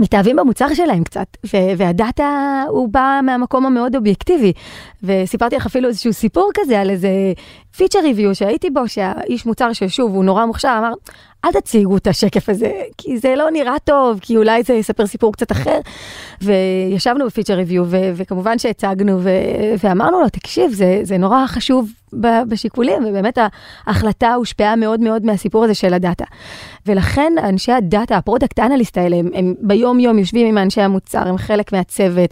[0.00, 4.52] מתאהבים במוצר שלהם קצת, ו- והדאטה הוא בא מהמקום המאוד אובייקטיבי.
[5.02, 7.08] וסיפרתי לך אפילו איזשהו סיפור כזה על איזה
[7.76, 10.92] feature review שהייתי בו, שהאיש מוצר ששוב, הוא נורא מוכשר, אמר,
[11.44, 15.32] אל תציגו את השקף הזה, כי זה לא נראה טוב, כי אולי זה יספר סיפור
[15.32, 15.78] קצת אחר.
[16.42, 21.90] וישבנו ב feature review, ו- וכמובן שהצגנו, ו- ואמרנו לו, תקשיב, זה, זה נורא חשוב
[22.48, 23.38] בשיקולים, ובאמת
[23.86, 26.24] ההחלטה הושפעה מאוד מאוד מהסיפור הזה של ה data.
[26.86, 30.80] ולכן אנשי ה data, ה product analyst האלה, הם, הם ביום יום יושבים עם אנשי
[30.80, 32.30] המוצר, הם חלק מהצוות,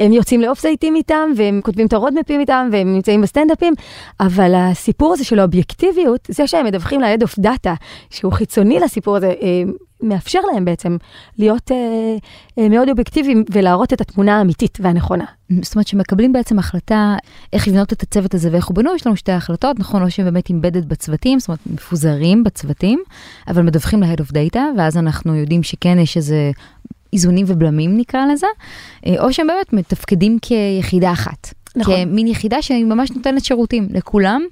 [0.00, 3.74] הם יוצאים לאוף סייטים איתם, והם כותבים את הרודמפים איתם, והם נמצאים בסטנדאפים,
[4.20, 7.70] אבל הסיפור הזה של האובייקטיביות, זה שהם מדווחים ל-Head of Data,
[8.10, 9.62] שהוא חיצוני לסיפור הזה, אה,
[10.02, 10.96] מאפשר להם בעצם
[11.38, 12.16] להיות אה,
[12.58, 15.24] אה, מאוד אובייקטיביים ולהראות את התמונה האמיתית והנכונה.
[15.62, 17.16] זאת אומרת שמקבלים בעצם החלטה
[17.52, 20.24] איך לבנות את הצוות הזה ואיך הוא בנוי, יש לנו שתי החלטות, נכון, או שהם
[20.24, 23.02] באמת אימבדד בצוותים, זאת אומרת מפוזרים בצוותים,
[23.48, 26.50] אבל מדווחים ל-Head of Data, ואז אנחנו יודעים שכן יש איזה
[27.12, 28.46] איזונים ובלמים נקרא לזה,
[29.06, 31.54] אה, או שהם באמת מתפקדים כיחידה אחת.
[31.78, 31.94] נכון.
[31.94, 34.42] כמין יחידה שהיא ממש נותנת שירותים לכולם,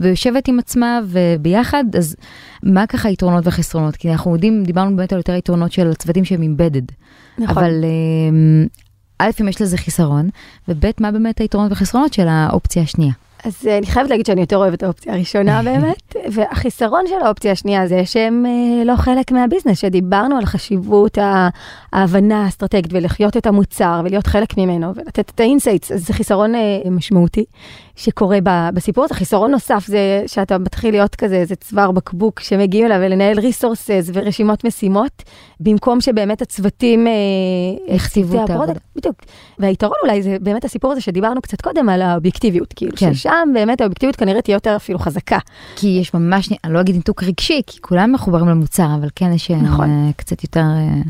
[0.00, 2.16] ויושבת עם עצמה וביחד, אז
[2.62, 3.96] מה ככה היתרונות והחסרונות?
[3.96, 6.82] כי אנחנו יודעים, דיברנו באמת על יותר יתרונות של הצוותים שהם אימבדד.
[7.38, 7.64] נכון.
[7.64, 8.66] אבל אמ,
[9.18, 10.28] א', אם יש לזה חיסרון,
[10.68, 13.12] וב', מה באמת היתרונות והחסרונות של האופציה השנייה?
[13.46, 17.52] אז אה, אני חייבת להגיד שאני יותר אוהבת את האופציה הראשונה באמת, והחיסרון של האופציה
[17.52, 21.18] השנייה זה שהם אה, לא חלק מהביזנס, שדיברנו על חשיבות
[21.92, 26.54] ההבנה האסטרטגית ולחיות את המוצר ולהיות חלק ממנו ולתת את ה insights, אז זה חיסרון
[26.54, 27.44] אה, משמעותי
[27.96, 28.38] שקורה
[28.74, 29.14] בסיפור הזה.
[29.14, 34.64] חיסרון נוסף זה שאתה מתחיל להיות כזה איזה צוואר בקבוק שמגיעים אליו ולנהל resources ורשימות
[34.64, 35.22] משימות,
[35.60, 37.06] במקום שבאמת הצוותים...
[37.88, 38.72] יכתיבו את העבודה.
[38.96, 39.16] בדיוק.
[39.58, 43.14] והיתרון אולי זה באמת הסיפור הזה שדיברנו קצת קודם על האובייקטיביות, כאילו כן.
[43.14, 45.38] ששם באמת האובייקטיביות כנראה תהיה יותר אפילו חזקה.
[45.76, 49.50] כי יש ממש, אני לא אגיד ניתוק רגשי, כי כולם מחוברים למוצר, אבל כן יש
[49.50, 50.12] אה, נכון.
[50.16, 51.02] קצת יותר אה,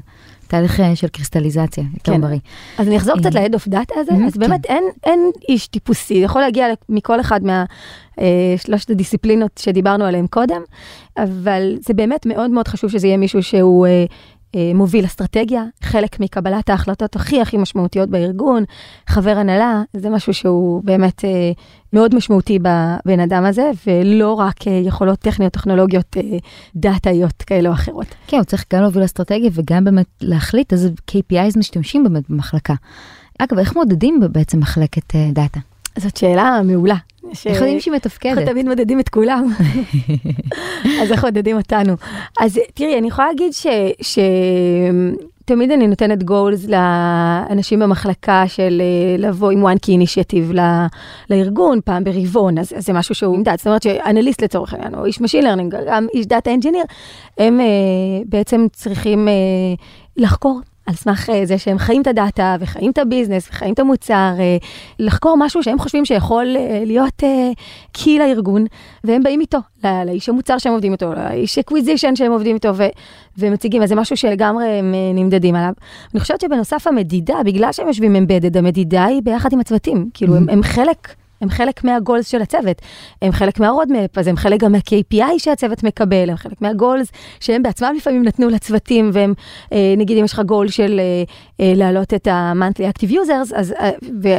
[0.46, 2.20] תהליך אה, של קריסטליזציה, יותר כן.
[2.20, 2.38] בריא.
[2.78, 3.20] אז אני אחזור אה.
[3.20, 7.40] קצת ל-Head of Data הזה, אז באמת אין, אין איש טיפוסי, יכול להגיע מכל אחד
[7.44, 10.60] מהשלושת הדיסציפלינות שדיברנו עליהן קודם,
[11.16, 14.04] אבל זה באמת מאוד מאוד חשוב שזה יהיה מישהו שהוא אה, אה,
[14.74, 18.64] מוביל אסטרטגיה, חלק מקבלת ההחלטות הכי הכי משמעותיות בארגון,
[19.06, 21.52] חבר הנהלה, זה משהו שהוא באמת אה,
[21.92, 26.38] מאוד משמעותי בבן אדם הזה, ולא רק אה, יכולות טכניות, טכנולוגיות, אה,
[26.76, 28.06] דאטאיות כאלה או אחרות.
[28.26, 32.74] כן, הוא צריך גם להוביל אסטרטגיה וגם באמת להחליט איזה KPIs משתמשים באמת במחלקה.
[33.38, 35.60] אגב, איך מודדים בעצם מחלקת אה, דאטה?
[35.98, 36.96] זאת שאלה מעולה.
[37.32, 38.48] ש- איך יודעים שהיא אנחנו מתפקדת?
[38.48, 39.46] תמיד מדדים את כולם,
[41.02, 41.92] אז איך מדדים אותנו?
[42.40, 43.66] אז תראי, אני יכולה להגיד ש...
[44.00, 44.18] ש...
[45.44, 50.86] תמיד אני נותנת גולס לאנשים במחלקה של אה, לבוא עם one key initiative ל-
[51.30, 53.54] לארגון פעם ברבעון, אז, אז זה משהו שהוא נמדד.
[53.58, 56.92] זאת אומרת שאנליסט לצורך העניין, או איש Machine Learning, גם איש Data Engineer,
[57.38, 57.64] הם אה,
[58.26, 59.32] בעצם צריכים אה,
[60.16, 60.60] לחקור.
[60.86, 63.78] על סמך אה, זה שהם חיים את ה data וחיים את ה business וחיים את
[63.78, 64.56] המוצר, אה,
[64.98, 67.22] לחקור משהו שהם חושבים שיכול אה, להיות
[67.92, 68.64] key לארגון,
[69.04, 72.84] והם באים איתו, לא- לאיש המוצר שהם עובדים איתו, לאיש acquisition שהם עובדים איתו, ו,
[73.38, 75.72] ומציגים, אז זה משהו שלגמרי הם נמדדים עליו.
[76.14, 80.48] אני חושבת שבנוסף המדידה, בגלל שהם יושבים embedded, המדידה היא ביחד עם הצוותים, כאילו הם,
[80.48, 81.14] הם חלק.
[81.40, 82.82] הם חלק מהגולס של הצוות,
[83.22, 87.94] הם חלק מהרודמפ, אז הם חלק גם מה-KPI שהצוות מקבל, הם חלק מהגולס שהם בעצמם
[87.96, 89.34] לפעמים נתנו לצוותים, והם,
[89.72, 91.22] אה, נגיד אם יש לך גול של אה,
[91.66, 93.90] אה, להעלות את ה-monthly active users, אז, אה,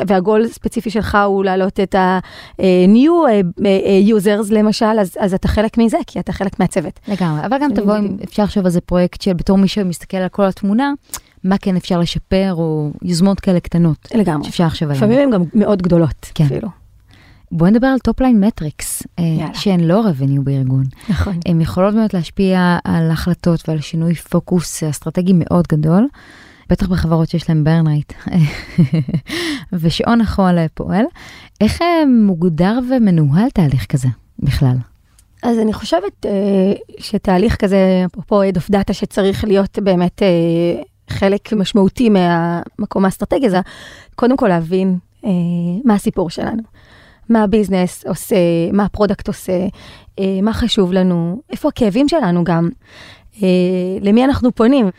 [0.07, 2.62] והגול הספציפי שלך הוא להעלות את ה-new
[3.29, 6.99] אה, אה, users למשל, אז, אז אתה חלק מזה, כי אתה חלק מהצוות.
[7.07, 8.17] לגמרי, אבל גם תבוא מדהים.
[8.23, 10.93] אפשר לחשוב על זה פרויקט של בתור מי שמסתכל על כל התמונה,
[11.43, 14.45] מה כן אפשר לשפר, או יוזמות כאלה קטנות, לגמרי.
[14.45, 15.03] שאפשר לחשוב עליהן.
[15.03, 16.43] לפעמים הן גם מאוד גדולות, כן.
[16.43, 16.67] אפילו.
[17.51, 19.53] בואי נדבר על topline metrics, יאללה.
[19.53, 20.83] שהן לא revenue בארגון.
[21.10, 21.39] נכון.
[21.45, 26.07] הן יכולות באמת להשפיע על החלטות ועל שינוי פוקוס אסטרטגי מאוד גדול,
[26.69, 28.13] בטח בחברות שיש להן burn rate,
[29.73, 31.05] ושעון החול פועל.
[31.62, 34.07] איך אה, מוגדר ומנוהל תהליך כזה
[34.39, 34.77] בכלל?
[35.43, 41.53] אז אני חושבת אה, שתהליך כזה, אפרופו Head of Data, שצריך להיות באמת אה, חלק
[41.53, 43.60] משמעותי מהמקום האסטרטגי, זה
[44.15, 45.29] קודם כל להבין אה,
[45.86, 46.63] מה הסיפור שלנו.
[47.29, 48.35] מה ה business עושה,
[48.73, 49.67] מה ה product עושה,
[50.19, 52.69] אה, מה חשוב לנו, איפה הכאבים שלנו גם,
[53.43, 53.47] אה,
[54.01, 54.89] למי אנחנו פונים.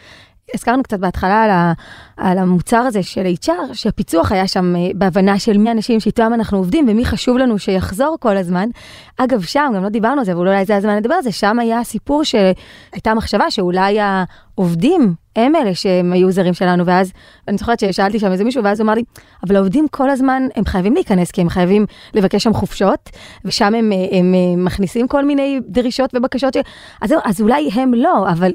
[0.54, 1.72] הזכרנו קצת בהתחלה על, ה,
[2.16, 6.58] על המוצר הזה של HR, שהפיצוח היה שם אה, בהבנה של מי האנשים שאיתם אנחנו
[6.58, 8.68] עובדים ומי חשוב לנו שיחזור כל הזמן.
[9.16, 11.58] אגב, שם, גם לא דיברנו על זה, אבל אולי זה הזמן לדבר על זה, שם
[11.58, 17.12] היה סיפור שהייתה מחשבה שאולי העובדים הם אלה שהם היוזרים שלנו, ואז
[17.48, 19.02] אני זוכרת ששאלתי שם איזה מישהו, ואז הוא אמר לי,
[19.46, 23.10] אבל העובדים כל הזמן, הם חייבים להיכנס, כי הם חייבים לבקש שם חופשות,
[23.44, 26.56] ושם הם, הם, הם מכניסים כל מיני דרישות ובקשות, ש...
[27.00, 28.52] אז, אז אולי הם לא, אבל...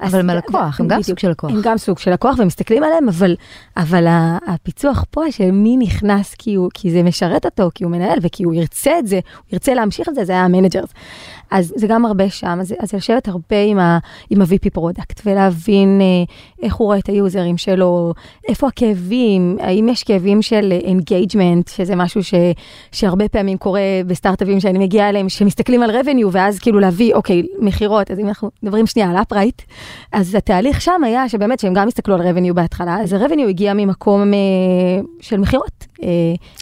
[0.00, 1.50] אבל הם הלקוח, הם גם סוג של לקוח.
[1.50, 3.36] הם גם סוג של לקוח ומסתכלים עליהם, אבל,
[3.76, 4.06] אבל
[4.46, 8.44] הפיצוח פה של מי נכנס כי, הוא, כי זה משרת אותו, כי הוא מנהל וכי
[8.44, 10.90] הוא ירצה את זה, הוא ירצה להמשיך את זה, זה היה ה managers.
[11.50, 13.98] אז זה גם הרבה שם, אז, אז לשבת הרבה עם, ה,
[14.30, 18.12] עם ה-VP product ולהבין אה, איך הוא רואה את היוזרים שלו,
[18.48, 22.34] איפה הכאבים, האם יש כאבים של engagement, שזה משהו ש,
[22.92, 28.10] שהרבה פעמים קורה בסטארט-אפים שאני מגיעה אליהם, שמסתכלים על revenue ואז כאילו להביא, אוקיי, מכירות,
[28.10, 29.62] אז אם אנחנו מדברים שנייה על Upright,
[30.12, 34.34] אז התהליך שם היה שבאמת שהם גם הסתכלו על revenue בהתחלה, אז ה-revenue הגיע ממקום
[34.34, 34.38] אה,
[35.20, 35.86] של מכירות.
[36.02, 36.08] אה,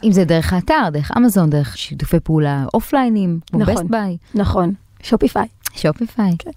[0.04, 4.16] אם זה דרך האתר, דרך אמזון, דרך שיתופי פעולה אופליינים, כמו נכון, Best Buy.
[4.34, 5.46] נכון, Shopify.
[5.76, 6.30] Shopify.
[6.38, 6.50] כן.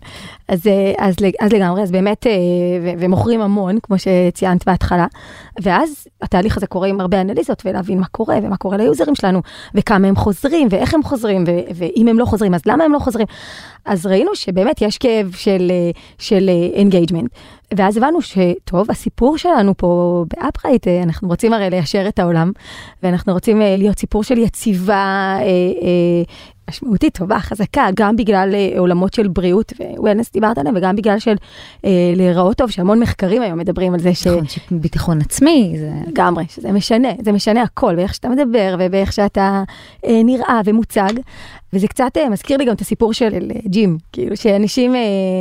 [0.47, 2.31] אז, אה, אז, אז לגמרי, אז באמת, אה,
[2.99, 5.05] ומוכרים המון, כמו שציינת בהתחלה,
[5.61, 9.41] ואז התהליך הזה קורה עם הרבה אנליזות, ולהבין מה קורה, ומה קורה ליוזרים שלנו,
[9.75, 12.99] וכמה הם חוזרים, ואיך הם חוזרים, ו- ואם הם לא חוזרים, אז למה הם לא
[12.99, 13.27] חוזרים.
[13.85, 17.31] אז ראינו שבאמת יש כאב של, אה, של engagement.
[17.77, 22.51] ואז הבנו שטוב, הסיפור שלנו פה ב Upright, אנחנו רוצים הרי ליישר את העולם,
[23.03, 25.37] ואנחנו רוצים להיות סיפור של יציבה,
[26.69, 31.35] משמעותית, טובה, חזקה, גם בגלל אה, עולמות של בריאות ווולנס דיברת עליהם, וגם בגלל של
[31.85, 34.27] אה, להיראות טוב, שהמון מחקרים היום מדברים על זה ש...
[34.27, 35.91] נכון, שביטחון עצמי, זה...
[36.07, 39.63] לגמרי, שזה משנה, זה משנה הכל, באיך שאתה מדבר ובאיך שאתה
[40.05, 41.13] אה, נראה ומוצג,
[41.73, 44.99] וזה קצת אה, מזכיר לי גם את הסיפור של אה, ג'ים, כאילו שאנשים אה,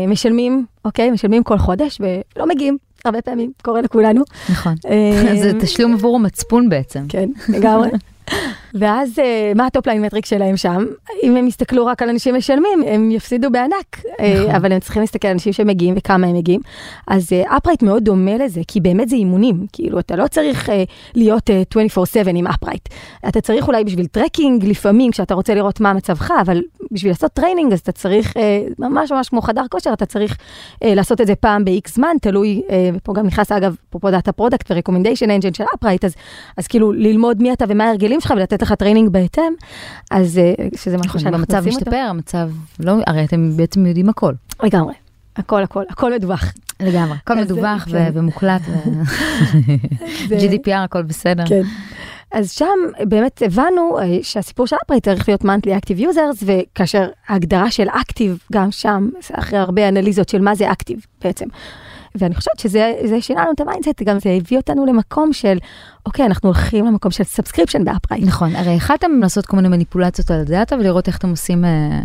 [0.09, 2.79] משלמים, אוקיי, משלמים כל חודש ולא מגיעים.
[3.05, 4.23] הרבה פעמים, קורה לכולנו.
[4.51, 7.05] נכון, אה, זה תשלום עבור המצפון בעצם.
[7.09, 7.89] כן, לגמרי.
[8.79, 10.87] ואז אה, מה ה topline metric שלהם שם?
[11.23, 14.55] אם הם יסתכלו רק על אנשים משלמים, הם יפסידו בענק, אה, נכון.
[14.55, 16.61] אבל הם צריכים להסתכל על אנשים שמגיעים וכמה הם מגיעים.
[17.07, 20.71] אז Upright מאוד דומה לזה, כי באמת זה אימונים, כאילו אתה לא צריך
[21.15, 22.89] להיות 24/7 עם Upright.
[23.29, 27.73] אתה צריך אולי בשביל tracking, לפעמים כשאתה רוצה לראות מה מצבך, אבל בשביל לעשות training
[27.73, 28.35] אז אתה צריך,
[28.79, 30.37] ממש ממש כמו חדר כושר, אתה צריך
[30.85, 32.63] לעשות את זה פעם ב-X זמן, תלוי,
[32.95, 36.15] ופה גם נכנס אגב, אפרופו data product ו recommendation engine של Upright, אז,
[36.57, 39.53] אז כאילו ללמוד מי אתה ומה ההרגלים שלך ולתת לך training בהתאם,
[40.11, 40.41] אז
[40.77, 41.57] שזה משהו שאנחנו עושים אותו.
[41.57, 42.51] המצב משתפר, המצב
[42.81, 44.33] לא, הרי אתם בעצם יודעים הכל.
[44.63, 44.95] לגמרי.
[45.37, 46.53] הכל, הכל, הכל מדווח.
[46.81, 48.11] לגמרי, הכל מדווח כן.
[48.15, 48.63] ומוקלט,
[50.29, 51.45] GDPR, הכל בסדר.
[51.47, 51.63] כן.
[52.33, 52.67] אז שם
[53.01, 58.71] באמת הבנו שהסיפור של Upright צריך להיות monthly active users, וכאשר ההגדרה של active גם
[58.71, 61.47] שם, אחרי הרבה אנליזות של מה זה active בעצם.
[62.19, 65.59] ואני חושבת שזה שינה לנו את ה mindset, גם זה הביא אותנו למקום של,
[66.07, 68.25] אוקיי, אנחנו הולכים למקום של subscription ב Upright.
[68.27, 72.01] נכון, הרי יכלתם לעשות כל מיני מניפולציות על דאטה ולראות איך אתם עושים, אה,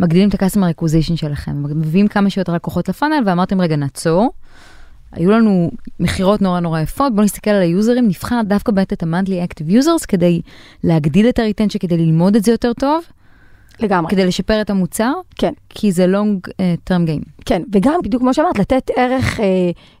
[0.00, 4.30] מגדילים את ה-customer acquisition שלכם, מביאים כמה שיותר לקוחות ל funnel ואמרתם, רגע, נעצור.
[5.12, 5.70] היו לנו
[6.00, 9.72] מכירות נורא נורא יפות, בואו נסתכל על ה users, נבחר דווקא באמת את ה-monthly active
[9.72, 10.40] users כדי
[10.84, 13.04] להגדיל את ה-retention, כדי ללמוד את זה יותר טוב.
[13.80, 14.10] לגמרי.
[14.10, 15.12] כדי לשפר את המוצר?
[15.36, 15.52] כן.
[15.68, 16.52] כי זה long uh,
[16.90, 17.28] term game.
[17.44, 19.42] כן, וגם בדיוק כמו שאמרת, לתת ערך uh,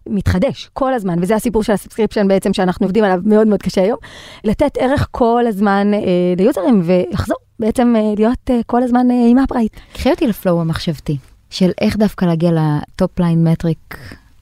[0.06, 3.82] מתחדש כל הזמן, וזה הסיפור של ה subscription בעצם שאנחנו עובדים עליו מאוד מאוד קשה
[3.82, 3.98] היום,
[4.44, 9.30] לתת ערך כל הזמן uh, ל users ולחזור בעצם uh, להיות uh, כל הזמן uh,
[9.30, 9.76] עם Upright.
[9.92, 11.16] קחי אותי ל flow המחשבתי,
[11.50, 13.98] של איך דווקא להגיע ל top line metric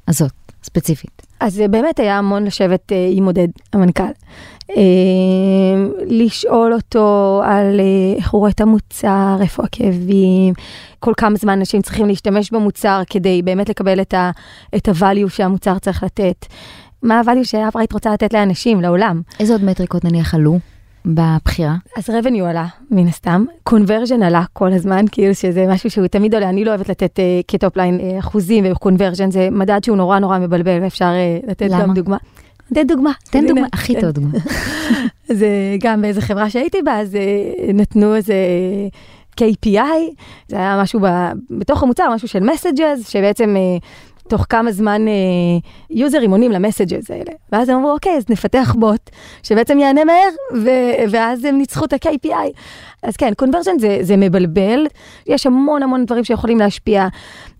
[0.09, 1.19] הזאת, ספציפית.
[1.40, 4.03] אז באמת היה המון לשבת uh, עם עודד, המנכ"ל.
[4.70, 4.74] Uh,
[6.07, 7.81] לשאול אותו על
[8.16, 10.55] איך הוא רואה את המוצר, איפה הכאבים,
[10.98, 14.14] כל כמה זמן אנשים צריכים להשתמש במוצר כדי באמת לקבל את
[14.88, 16.46] ה-value שהמוצר צריך לתת.
[17.03, 19.22] מה ה-value ש Upright רוצה לתת לאנשים, לעולם.
[19.40, 20.59] איזה עוד מטריקות נניח עלו?
[21.07, 21.75] בבחירה?
[21.97, 23.45] אז revenue עלה, מן הסתם.
[23.69, 26.49] conversion עלה כל הזמן, כאילו שזה משהו שהוא תמיד עולה.
[26.49, 30.19] אני לא אוהבת לתת uh, כ top line uh, אחוזים, ו-conversion זה מדד שהוא נורא
[30.19, 31.11] נורא מבלבל, ואפשר
[31.45, 31.83] uh, לתת למה?
[31.83, 32.17] גם דוגמה.
[32.75, 33.13] תן דוגמה.
[33.31, 34.39] תן דוגמה, הכי טוב דוגמה.
[35.31, 35.45] אז
[35.83, 37.19] גם באיזה חברה שהייתי בה, אז
[37.75, 38.35] נתנו איזה...
[39.41, 40.15] KPI,
[40.49, 41.07] זה היה משהו ב,
[41.51, 43.57] בתוך המוצר, משהו של messages, שבעצם
[44.31, 45.03] תוך כמה זמן
[45.90, 47.33] יוזרים עונים למסג'ז האלה.
[47.53, 49.11] ואז הם אמרו, אוקיי, אז נפתח בוט
[49.43, 52.51] שבעצם יענה מהר, ו- ואז הם ניצחו את ה-KPI.
[53.03, 54.87] אז כן, קונברז'ן זה, זה מבלבל,
[55.27, 57.09] יש המון המון דברים שיכולים להשפיע.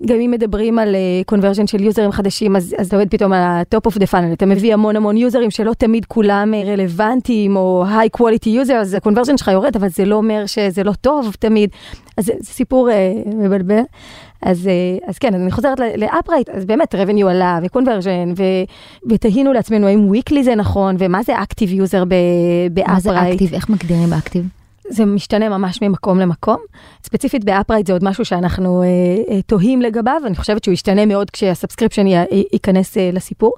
[0.07, 3.43] גם אם מדברים על קונברז'ן uh, של יוזרים חדשים, אז, אז אתה עובד פתאום על
[3.43, 8.21] ה-top of the funnel, אתה מביא המון המון יוזרים שלא תמיד כולם רלוונטיים, או high
[8.21, 11.71] quality user, אז הקונברז'ן שלך יורד, אבל זה לא אומר שזה לא טוב תמיד.
[12.17, 13.83] אז זה סיפור uh, מבלבל.
[14.43, 18.41] אז, אה, אז כן, אז אני חוזרת ל Upright, אז באמת revenue עלה ו-conversion,
[19.11, 22.89] ותהינו לעצמנו האם weekly זה נכון, ומה זה active user ב Upright.
[22.89, 23.55] מה זה active?
[23.55, 24.60] איך מגדירים active?
[24.91, 26.57] זה משתנה ממש ממקום למקום.
[27.05, 28.87] ספציפית ב Upright זה עוד משהו שאנחנו אה,
[29.35, 32.07] אה, תוהים לגביו, אני חושבת שהוא ישתנה מאוד כשה subscription
[32.53, 33.55] ייכנס אה, לסיפור.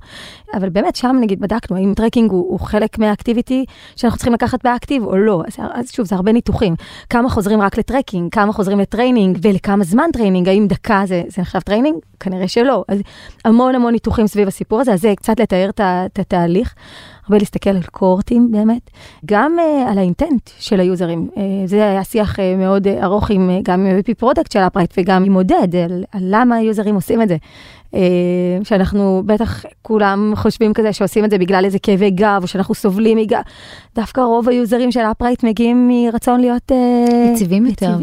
[0.54, 3.64] אבל באמת שם נגיד בדקנו האם tracking הוא, הוא חלק מה activity
[3.96, 5.42] שאנחנו צריכים לקחת ב active או לא.
[5.46, 6.74] אז, אז שוב, זה הרבה ניתוחים.
[7.10, 11.22] כמה חוזרים רק ל tracking, כמה חוזרים ל training ולכמה זמן training, האם דקה זה,
[11.28, 11.98] זה נחשב training?
[12.20, 12.84] כנראה שלא.
[12.88, 12.98] אז
[13.44, 16.74] המון המון ניתוחים סביב הסיפור הזה, אז זה קצת לתאר את התהליך.
[17.24, 18.90] הרבה להסתכל על cohortים באמת,
[19.26, 21.28] גם uh, על ה intent של ה users.
[21.34, 24.58] Uh, זה היה שיח uh, מאוד uh, ארוך עם, uh, גם עם ה-VP product של
[24.58, 27.36] Upright וגם עם עודד, על, על למה ה users עושים את זה.
[27.92, 27.96] Uh,
[28.64, 33.18] שאנחנו בטח כולם חושבים כזה שעושים את זה בגלל איזה כאבי גב, או שאנחנו סובלים
[33.18, 33.40] מגב.
[33.94, 36.72] דווקא רוב ה users של Upright מגיעים מרצון להיות...
[37.32, 37.96] יציבים יותר.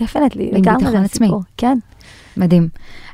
[0.00, 1.40] definitely, לגמרי זה הסיפור.
[1.56, 1.78] כן.
[2.36, 2.68] מדהים.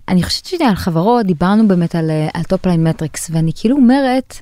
[0.08, 4.34] אני חושבת שעל חברות דיברנו באמת על, על top line metrics, ואני כאילו אומרת,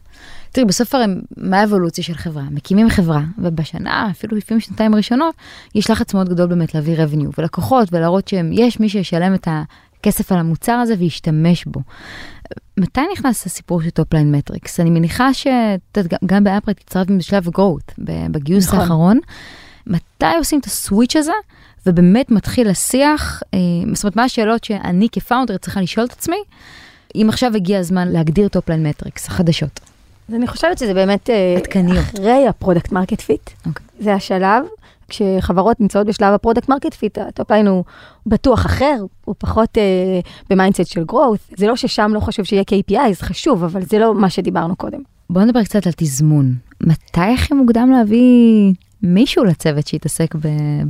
[0.52, 1.04] תראי, בסוף הרי
[1.36, 2.42] מה האבולוציה של חברה?
[2.50, 5.34] מקימים חברה, ובשנה, אפילו לפעמים שנתיים ראשונות,
[5.74, 10.38] יש לחץ מאוד גדול באמת להביא revenue ולקוחות ולהראות שיש מי שישלם את הכסף על
[10.38, 11.80] המוצר הזה וישתמש בו.
[12.76, 14.80] מתי נכנס הסיפור של top line metrics?
[14.80, 17.92] אני מניחה שגם ב Upright הצטרפתם בשלב growth,
[18.30, 18.80] בגיוס נכון.
[18.80, 19.18] האחרון.
[19.86, 21.32] מתי עושים את ה switch הזה,
[21.86, 23.58] ובאמת מתחיל השיח, אה,
[23.94, 26.36] זאת אומרת, מה השאלות שאני כ founder צריכה לשאול את עצמי,
[27.14, 29.80] אם עכשיו הגיע הזמן להגדיר top line metrics החדשות.
[30.28, 31.98] אז אני חושבת שזה באמת אה, עדכניות.
[31.98, 33.50] אחרי ה product market fit.
[34.00, 34.64] זה השלב,
[35.08, 37.84] כשחברות נמצאות בשלב ה product market fit, ה top line הוא
[38.26, 41.56] בטוח אחר, הוא פחות אה, ב mindset של growth.
[41.56, 45.00] זה לא ששם לא חשוב שיהיה KPI, זה חשוב, אבל זה לא מה שדיברנו קודם.
[45.30, 46.54] בוא נדבר קצת על תזמון.
[46.80, 50.34] מתי הכי מוקדם להביא מישהו לצוות שיתעסק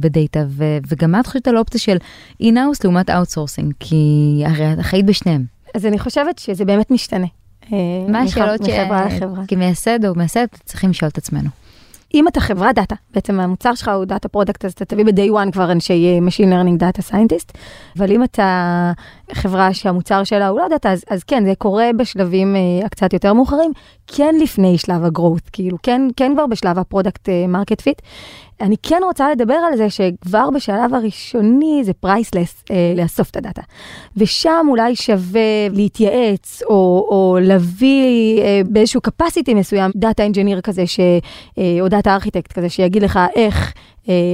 [0.01, 1.97] בדאטה, ו- וגם מה את חושבת על אופציה של
[2.41, 5.45] in-house לעומת outsourcing, כי הרי את חיית בשניהם.
[5.75, 7.27] אז אני חושבת שזה באמת משתנה.
[7.73, 11.49] אה, מה השאלות שכמייסד או מייסד צריכים לשאול את עצמנו?
[12.15, 15.53] אם אתה חברת דאטה, בעצם המוצר שלך הוא data product, אז אתה תביא ב-day one
[15.53, 17.53] כבר אנשי Machine Learning Data Scientist,
[17.99, 18.93] אבל אם אתה
[19.33, 23.33] חברה שהמוצר שלה הוא לא דאטה, אז, אז כן, זה קורה בשלבים uh, הקצת יותר
[23.33, 23.73] מאוחרים,
[24.07, 28.03] כן לפני שלב ה-growth, כאילו, כן, כן כבר בשלב ה product market fit.
[28.61, 33.63] אני כן רוצה לדבר על זה שכבר בשלב הראשוני זה priceless אה, לאסוף את הדאטה.
[34.17, 41.01] ושם אולי שווה להתייעץ או, או להביא אה, באיזשהו capacity מסוים data engineer כזה, ש,
[41.59, 43.73] אה, או data architect כזה, שיגיד לך איך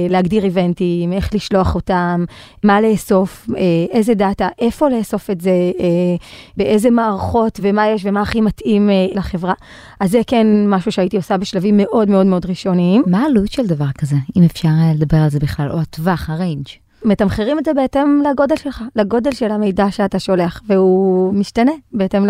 [0.09, 2.25] להגדיר eventים, איך לשלוח אותם,
[2.63, 6.15] מה לאסוף, אה, איזה דאטה, איפה לאסוף את זה, אה,
[6.57, 9.53] באיזה מערכות ומה יש ומה הכי מתאים לחברה.
[9.99, 13.03] אז זה כן משהו שהייתי עושה בשלבים מאוד מאוד מאוד ראשוניים.
[13.07, 16.67] מה העלות של דבר כזה, אם אפשר לדבר על זה בכלל, או הטווח, ה range?
[17.05, 22.27] מתמחרים את זה בהתאם לגודל שלך, לגודל של המידע שאתה שולח, והוא משתנה בהתאם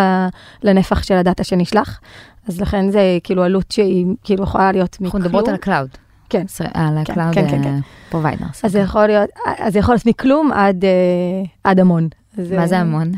[0.63, 1.99] לנפח של הדאטה שנשלח.
[2.47, 5.05] אז לכן זה כאילו עלות שהיא כאילו יכולה להיות מכלום.
[5.05, 5.89] אנחנו מדברות על ה cloud.
[6.29, 6.45] כן.
[6.73, 7.79] על ה-Cloud כן, כן, כן,
[8.11, 8.59] Providers.
[8.63, 10.89] אז זה יכול להיות, אז זה יכול להיות מכלום עד, אה,
[11.63, 12.07] עד המון.
[12.55, 13.11] מה זה המון?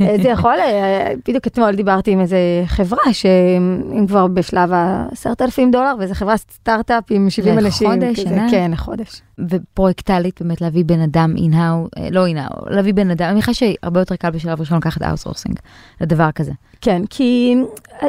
[0.00, 5.94] אה, זה יכול, אה, בדיוק אתמול דיברתי עם איזה חברה שהם כבר בשלב ה-10,000 דולר,
[5.98, 7.90] וזו חברה סטארט-אפ עם 70 אנשים.
[7.90, 8.46] לחודש, שנה?
[8.50, 9.22] כן, לחודש.
[9.48, 14.16] ופרויקטלית באמת להביא בן אדם in-house, לא in-house, להביא בן אדם, אני מניחה שהרבה יותר
[14.16, 15.56] קל בשלב ראשון לקחת outsourcing
[16.00, 16.52] לדבר כזה.
[16.80, 17.56] כן, כי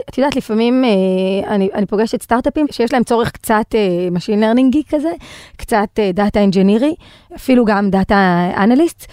[0.10, 4.90] את יודעת, לפעמים אה, אני, אני פוגשת סטארט-אפים שיש להם צורך קצת אה, Machine Learning
[4.90, 5.12] כזה,
[5.58, 6.96] קצת אה, אינג'ינירי,
[7.36, 9.06] אפילו גם דאטה אנליסט,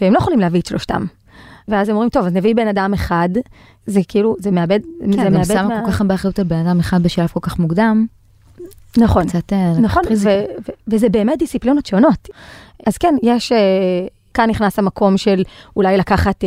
[0.00, 1.04] והם לא יכולים להביא את שלושתם.
[1.68, 3.28] ואז הם אומרים, טוב, אז נביא בן אדם אחד,
[3.86, 5.44] זה כאילו, זה מאבד, כן, זה מאבד מה...
[5.44, 8.06] כן, גם שמה כל כך הרבה אחריות על בן אדם אחד בשלב כל כך מוקדם.
[8.98, 12.28] נכון, קצת נכון, ו- ו- וזה באמת דיסציפלינות שונות.
[12.86, 13.52] אז כן, יש
[14.36, 15.42] כאן נכנס המקום של
[15.76, 16.44] אולי לקחת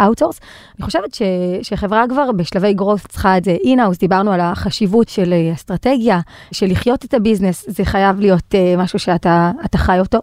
[0.00, 0.38] outsource.
[0.38, 0.44] Uh, uh,
[0.78, 1.22] אני חושבת ש,
[1.62, 6.20] שחברה כבר בשלבי growth צריכה את זה in-house, דיברנו על החשיבות של uh, אסטרטגיה,
[6.52, 10.18] של לחיות את ה business, זה חייב להיות uh, משהו שאתה חי אותו,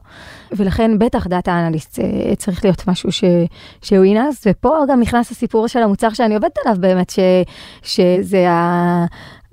[0.51, 3.23] ולכן בטח data analyst uh, צריך להיות משהו ש,
[3.81, 7.19] שהוא in-house, ופה גם נכנס הסיפור של המוצר שאני עובדת עליו באמת, ש,
[7.83, 9.05] שזה ה...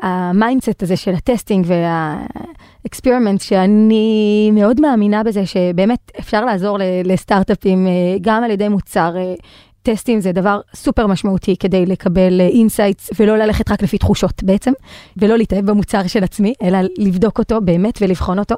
[0.02, 6.78] ה mindset הזה של ה testing וה experiment, שאני מאוד מאמינה בזה שבאמת אפשר לעזור
[7.04, 9.16] לסטארט-אפים אה, גם על ידי מוצר.
[9.16, 9.34] אה,
[9.82, 14.72] טסטים זה דבר סופר משמעותי כדי לקבל insights ולא ללכת רק לפי תחושות בעצם,
[15.16, 18.55] ולא להתאהב במוצר של עצמי, אלא לבדוק אותו באמת ולבחון אותו.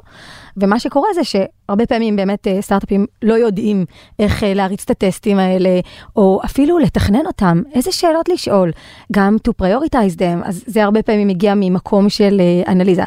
[0.57, 3.85] ומה שקורה זה שהרבה פעמים באמת אה, סטארט-אפים לא יודעים
[4.19, 5.79] איך אה, להריץ את הטסטים האלה,
[6.15, 8.71] או אפילו לתכנן אותם, איזה שאלות לשאול,
[9.11, 13.03] גם to prioritize them, אז זה הרבה פעמים מגיע ממקום של אה, אנליזה.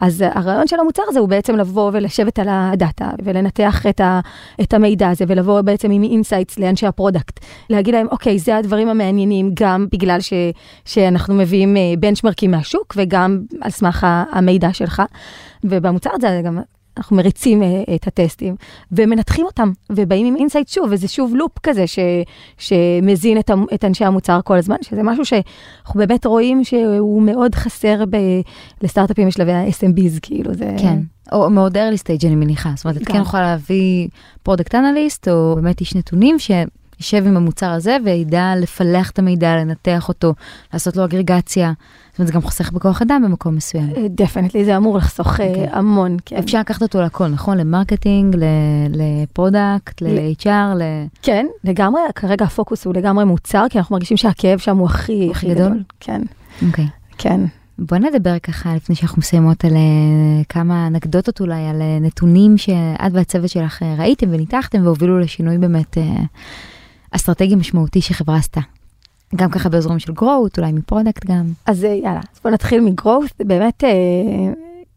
[0.00, 4.20] אז הרעיון של המוצר הזה הוא בעצם לבוא ולשבת על הדאטה ולנתח את, ה,
[4.60, 8.88] את המידע הזה, ולבוא בעצם עם insights לאנשי ה product, להגיד להם, אוקיי, זה הדברים
[8.88, 10.32] המעניינים, גם בגלל ש,
[10.84, 15.02] שאנחנו מביאים בנצ'מרקים מהשוק, וגם על סמך המידע שלך.
[15.64, 16.58] ובמוצר הזה גם
[16.98, 18.56] אנחנו מריצים אה, את הטסטים
[18.92, 21.98] ומנתחים אותם ובאים עם insight שוב, וזה שוב loop כזה ש,
[22.58, 28.04] שמזין את, את אנשי המוצר כל הזמן, שזה משהו שאנחנו באמת רואים שהוא מאוד חסר
[28.10, 28.16] ב,
[28.82, 30.76] לסטארט-אפים בשלבי ה-SMBs, כאילו זה...
[30.78, 30.98] כן.
[31.32, 34.08] או מאוד early stage אני מניחה, זאת אומרת, את כן יכולה להביא
[34.42, 36.50] product analyst, או באמת איש נתונים ש...
[37.00, 40.34] יישב עם המוצר הזה וידע לפלח את המידע, לנתח אותו,
[40.72, 41.72] לעשות לו אגרגציה.
[42.10, 43.92] זאת אומרת, זה גם חוסך בכוח אדם במקום מסוים.
[44.08, 45.42] Definitely, זה אמור לחסוך okay.
[45.42, 45.68] אה, אוקיי.
[45.72, 46.16] המון.
[46.24, 46.36] כן.
[46.36, 47.58] אפשר לקחת אותו לכל, נכון?
[47.58, 48.36] ל marketing,
[48.90, 50.82] ל product, ל-HR, ל...
[51.22, 55.54] כן, לגמרי, כרגע הפוקוס הוא לגמרי מוצר, כי אנחנו מרגישים שהכאב שם הוא הכי, הכי
[55.54, 55.82] גדול.
[56.00, 56.22] כן.
[56.66, 56.86] אוקיי.
[57.18, 57.40] כן.
[57.78, 63.12] בוא נדבר ככה, לפני שאנחנו מסיימות, על אה, כמה אנקדוטות אולי, על אה, נתונים שאת
[63.12, 65.96] והצוות שלך ראיתם וניתחתם והובילו לשינוי באמת
[67.10, 68.60] אסטרטגי משמעותי שחברה עשתה.
[69.36, 71.44] גם ככה באזורים של growth, אולי מ product גם.
[71.66, 73.90] אז אה, יאללה, אז בוא נתחיל מ-growth, באמת אה,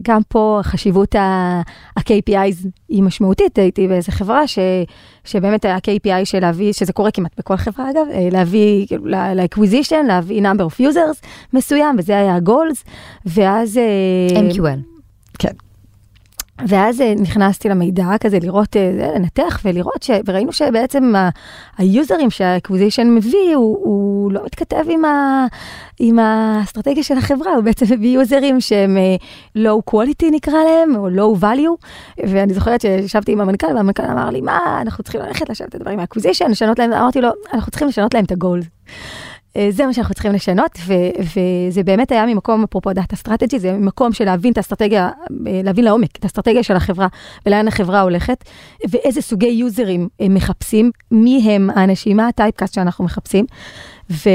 [0.01, 4.59] גם פה חשיבות ה-KPIs היא משמעותית, הייתי באיזה חברה ש,
[5.25, 10.41] שבאמת ה-KPI של להביא, שזה קורה כמעט בכל חברה אגב, אה, להביא כאילו, ל-acquisition, להביא
[10.41, 12.83] number of users מסוים, וזה היה ה-goals,
[13.25, 13.79] ואז...
[14.51, 14.79] MQL.
[15.39, 15.53] כן.
[16.67, 20.11] ואז אה, נכנסתי למידע כזה לראות, אה, לנתח ולראות, ש...
[20.25, 21.13] וראינו שבעצם
[21.77, 25.45] היוזרים שה acquisition מביא, הוא, הוא לא מתכתב עם, ה...
[25.99, 31.35] עם האסטרטגיה של החברה, הוא בעצם מביא יוזרים שהם אה, quality נקרא להם, או low
[31.41, 31.85] value,
[32.27, 35.97] ואני זוכרת שישבתי עם המנכ"ל, והמנכ"ל אמר לי, מה, אנחנו צריכים ללכת לשבת את הדברים
[35.97, 38.61] מה acquisition, לשנות להם, אמרתי לו, אנחנו צריכים לשנות להם את הגול.
[39.57, 40.93] אה, זה מה שאנחנו צריכים לשנות, ו-
[41.69, 45.09] וזה באמת היה ממקום, אפרופו data strategy, זה ממקום של להבין את האסטרטגיה,
[45.47, 47.07] אה, להבין לעומק את האסטרטגיה של החברה,
[47.45, 48.43] ולאן החברה הולכת,
[48.89, 53.45] ואיזה סוגי יוזרים הם מחפשים, מי הם האנשים, מה ה typecast שאנחנו מחפשים.
[54.11, 54.29] ו...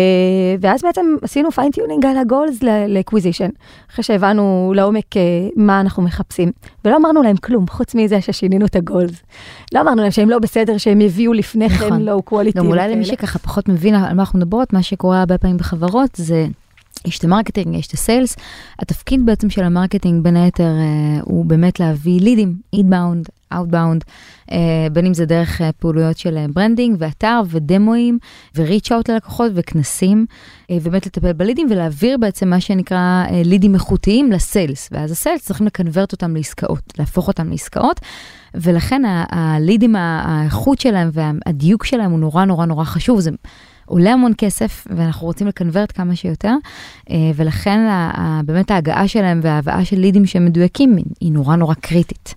[0.61, 3.49] ואז בעצם עשינו fine-tuning על ה goals ל acquisition,
[3.91, 5.23] אחרי שהבנו לעומק אה,
[5.57, 6.53] מה אנחנו מחפשים.
[6.85, 9.23] ולא אמרנו להם כלום, חוץ מזה ששינינו את ה goals.
[9.75, 12.03] לא אמרנו להם שהם לא בסדר, שהם הביאו לפני כן.
[12.03, 12.59] low quality.
[12.59, 16.11] גם אולי למי שככה פחות מבין על מה אנחנו מדברות, מה שקורה הרבה פעמים בחברות
[16.15, 16.47] זה...
[17.05, 18.37] יש את ה marketing, יש את ה sales.
[18.79, 24.05] התפקיד בעצם של ה marketing בין היתר אה, הוא באמת להביא לידים, inbound, outbound,
[24.53, 28.19] אה, בין אם זה דרך אה, פעילויות של אה, branding ואתר ודמואים
[28.57, 30.27] ו reach out ללקוחות וכנסים,
[30.73, 35.67] ובאמת לטפל בלידים ולהעביר בעצם מה שנקרא לידים איכותיים ל sales, ואז ה sales צריכים
[35.67, 38.01] ל convert אותם לעסקאות, להפוך אותם לעסקאות,
[38.55, 43.21] ולכן הלידים, האיכות שלהם והדיוק שלהם הוא נורא נורא נורא חשוב.
[43.21, 43.31] זה,
[43.87, 46.55] עולה המון כסף ואנחנו רוצים ל convert כמה שיותר,
[47.35, 47.79] ולכן
[48.45, 52.35] באמת ההגעה שלהם וההבאה של לידים שהם מדויקים היא נורא נורא קריטית.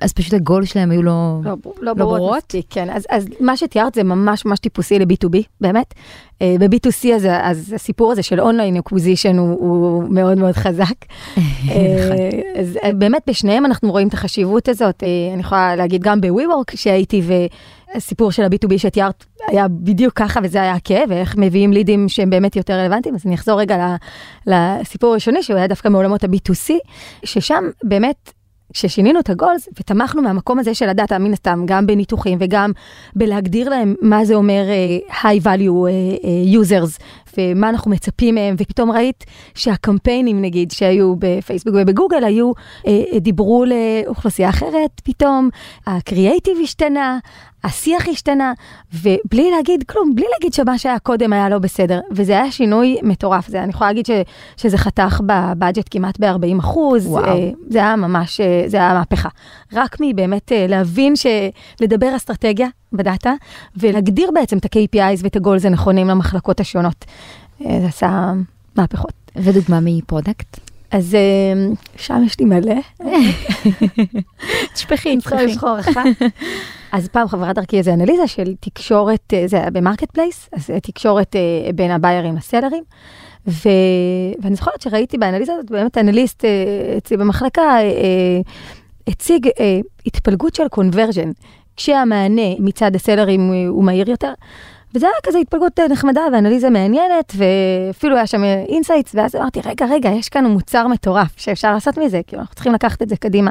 [0.00, 2.36] אז פשוט הגול שלהם היו לא, לא, לא, לא ברורות.
[2.36, 5.94] מספיק, כן, אז, אז מה שתיארת זה ממש ממש טיפוסי ל-B2B, באמת.
[5.94, 11.04] Uh, ב-B2C אז, אז הסיפור הזה של online acquisition הוא, הוא מאוד מאוד חזק.
[11.34, 11.38] uh,
[12.60, 15.02] אז uh, באמת בשניהם אנחנו רואים את החשיבות הזאת.
[15.32, 17.22] אני יכולה להגיד גם ב-WeWork שהייתי
[17.94, 22.56] והסיפור של ה-B2B שתיארת היה בדיוק ככה וזה היה הכאב, ואיך מביאים לידים שהם באמת
[22.56, 23.14] יותר רלוונטיים.
[23.14, 23.96] אז אני אחזור רגע
[24.46, 26.74] לסיפור הראשוני שהוא היה דווקא מעולמות ה-B2C,
[27.24, 28.32] ששם באמת
[28.72, 32.72] כששינינו את הגולס ותמכנו מהמקום הזה של הדאטה, מן הסתם, גם בניתוחים וגם
[33.16, 34.64] בלהגדיר להם מה זה אומר
[35.08, 37.02] uh, high value uh, uh, users
[37.38, 39.24] ומה אנחנו מצפים מהם, ופתאום ראית
[39.54, 42.88] שהקמפיינים נגיד שהיו בפייסבוק ובגוגל היו, uh,
[43.20, 45.48] דיברו לאוכלוסייה אחרת פתאום,
[45.86, 47.18] הקריאייטיב השתנה,
[47.64, 48.52] השיח השתנה,
[48.94, 53.48] ובלי להגיד כלום, בלי להגיד שמה שהיה קודם היה לא בסדר, וזה היה שינוי מטורף,
[53.48, 54.10] זה, אני יכולה להגיד ש,
[54.56, 59.28] שזה חתך בבאג'ט כמעט ב-40 אחוז, אה, זה היה ממש, אה, זה היה מהפכה.
[59.72, 63.32] רק מבאמת אה, להבין שלדבר אסטרטגיה בדאטה,
[63.76, 67.04] ולהגדיר בעצם את ה-KPIs ואת הגולס הנכונים למחלקות השונות.
[67.58, 68.32] זה עשה
[68.76, 69.12] מהפכות.
[69.36, 70.60] ודוגמה מ product?
[70.90, 71.16] אז
[71.96, 72.74] שם יש לי מלא.
[74.74, 75.54] תשפכי, תשפכי.
[76.92, 80.80] אז פעם עברה דרכי איזה אנליזה של תקשורת, אה, זה היה ב marketplace, אז אה,
[80.80, 82.84] תקשורת אה, בין הביירים לסלרים.
[83.48, 83.68] ו...
[84.42, 86.44] ואני זוכרת שראיתי באנליזה הזאת, באמת אנליסט
[86.98, 87.76] אצלי במחלקה
[89.06, 89.48] הציג
[90.06, 91.30] התפלגות של conversion,
[91.78, 94.32] כשהמענה מצד הסלרים הוא מהיר יותר.
[94.94, 100.10] וזה היה כזה התפלגות נחמדה ואנליזה מעניינת, ואפילו היה שם insights, ואז אמרתי, רגע, רגע,
[100.10, 103.50] יש כאן מוצר מטורף שאפשר לעשות מזה, כאילו אנחנו צריכים לקחת את זה קדימה.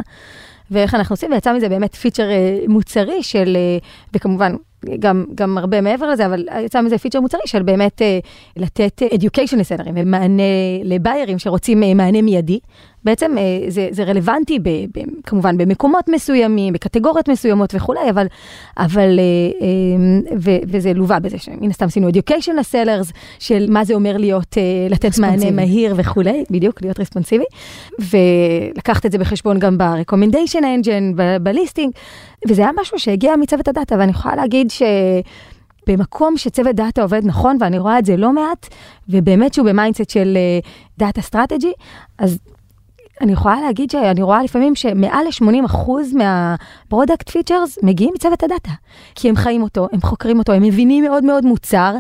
[0.72, 3.78] ואיך אנחנו עושים, ויצא מזה באמת פיצ'ר אה, מוצרי של, אה,
[4.14, 4.56] וכמובן,
[5.00, 8.20] גם, גם הרבה מעבר לזה, אבל יצא מזה פיצ'ר מוצרי של באמת אה,
[8.58, 10.44] לתת education לסלרים ומענה
[10.84, 12.60] לביירים שרוצים אה, מענה מיידי.
[13.08, 18.28] בעצם אה, זה, זה רלוונטי ב, ב, כמובן במקומות מסוימים, בקטגוריות מסוימות וכולי, אבל,
[18.78, 19.24] אבל אה,
[19.62, 24.58] אה, ו, וזה לווה בזה שמן הסתם עשינו education ל-sellers, של מה זה אומר להיות,
[24.90, 27.44] לתת מענה מהיר וכולי, בדיוק, להיות responsive,
[28.00, 31.94] ולקחת את זה בחשבון גם ב-recommendation engine, ב-listing,
[32.48, 34.82] וזה היה משהו שהגיע מצוות הדאטה, ואני יכולה להגיד ש...
[35.88, 38.68] במקום שצוות דאטה עובד נכון, ואני רואה את זה לא מעט,
[39.10, 40.38] ובאמת שהוא ב-mindset של
[40.98, 41.72] data uh, strategy,
[42.18, 42.40] אז
[43.22, 48.72] אני יכולה להגיד שאני רואה לפעמים שמעל ל-80% מה-product features מגיעים מצוות הדאטה.
[49.16, 51.96] כי הם חיים אותו, הם חוקרים אותו, הם מבינים מאוד מאוד מוצר,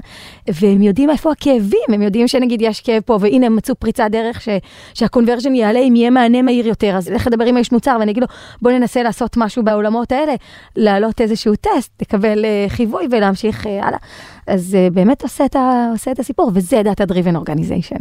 [0.47, 4.41] והם יודעים איפה הכאבים, הם יודעים שנגיד יש כאב פה, והנה הם מצאו פריצת דרך
[4.41, 4.49] ש,
[4.93, 8.23] שהקונברז'ן יעלה אם יהיה מענה מהיר יותר, אז לך לדבר עם האיש מוצר ואני אגיד
[8.23, 8.27] לו,
[8.61, 10.33] בוא ננסה לעשות משהו בעולמות האלה,
[10.75, 13.99] להעלות איזשהו טסט, לקבל uh, חיווי ולהמשיך uh, הלאה.
[14.47, 17.99] אז uh, באמת עושה את, ה, עושה את הסיפור, וזה Data Driven Organization.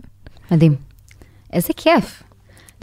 [0.50, 0.74] מדהים.
[1.52, 2.25] איזה כיף.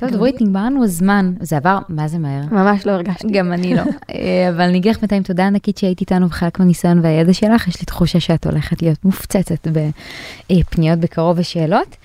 [0.09, 2.41] טוב, דורית, נגמר לנו הזמן, זה עבר, מה זה מהר?
[2.51, 3.27] ממש לא הרגשתי.
[3.31, 3.81] גם אני לא.
[4.15, 7.79] אה, אבל אני אגיד לך בינתיים תודה ענקית שהיית איתנו בחלק מהניסיון והידע שלך, יש
[7.79, 11.95] לי תחושה שאת הולכת להיות מופצצת בפניות בקרוב ושאלות.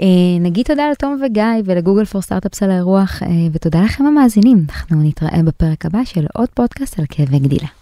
[0.00, 0.06] אה,
[0.40, 4.64] נגיד תודה לתום וגיא ולגוגל פור סטארט-אפס על האירוח, אה, ותודה לכם המאזינים.
[4.70, 7.77] אנחנו נתראה בפרק הבא של עוד פודקאסט על כאבי גדילה.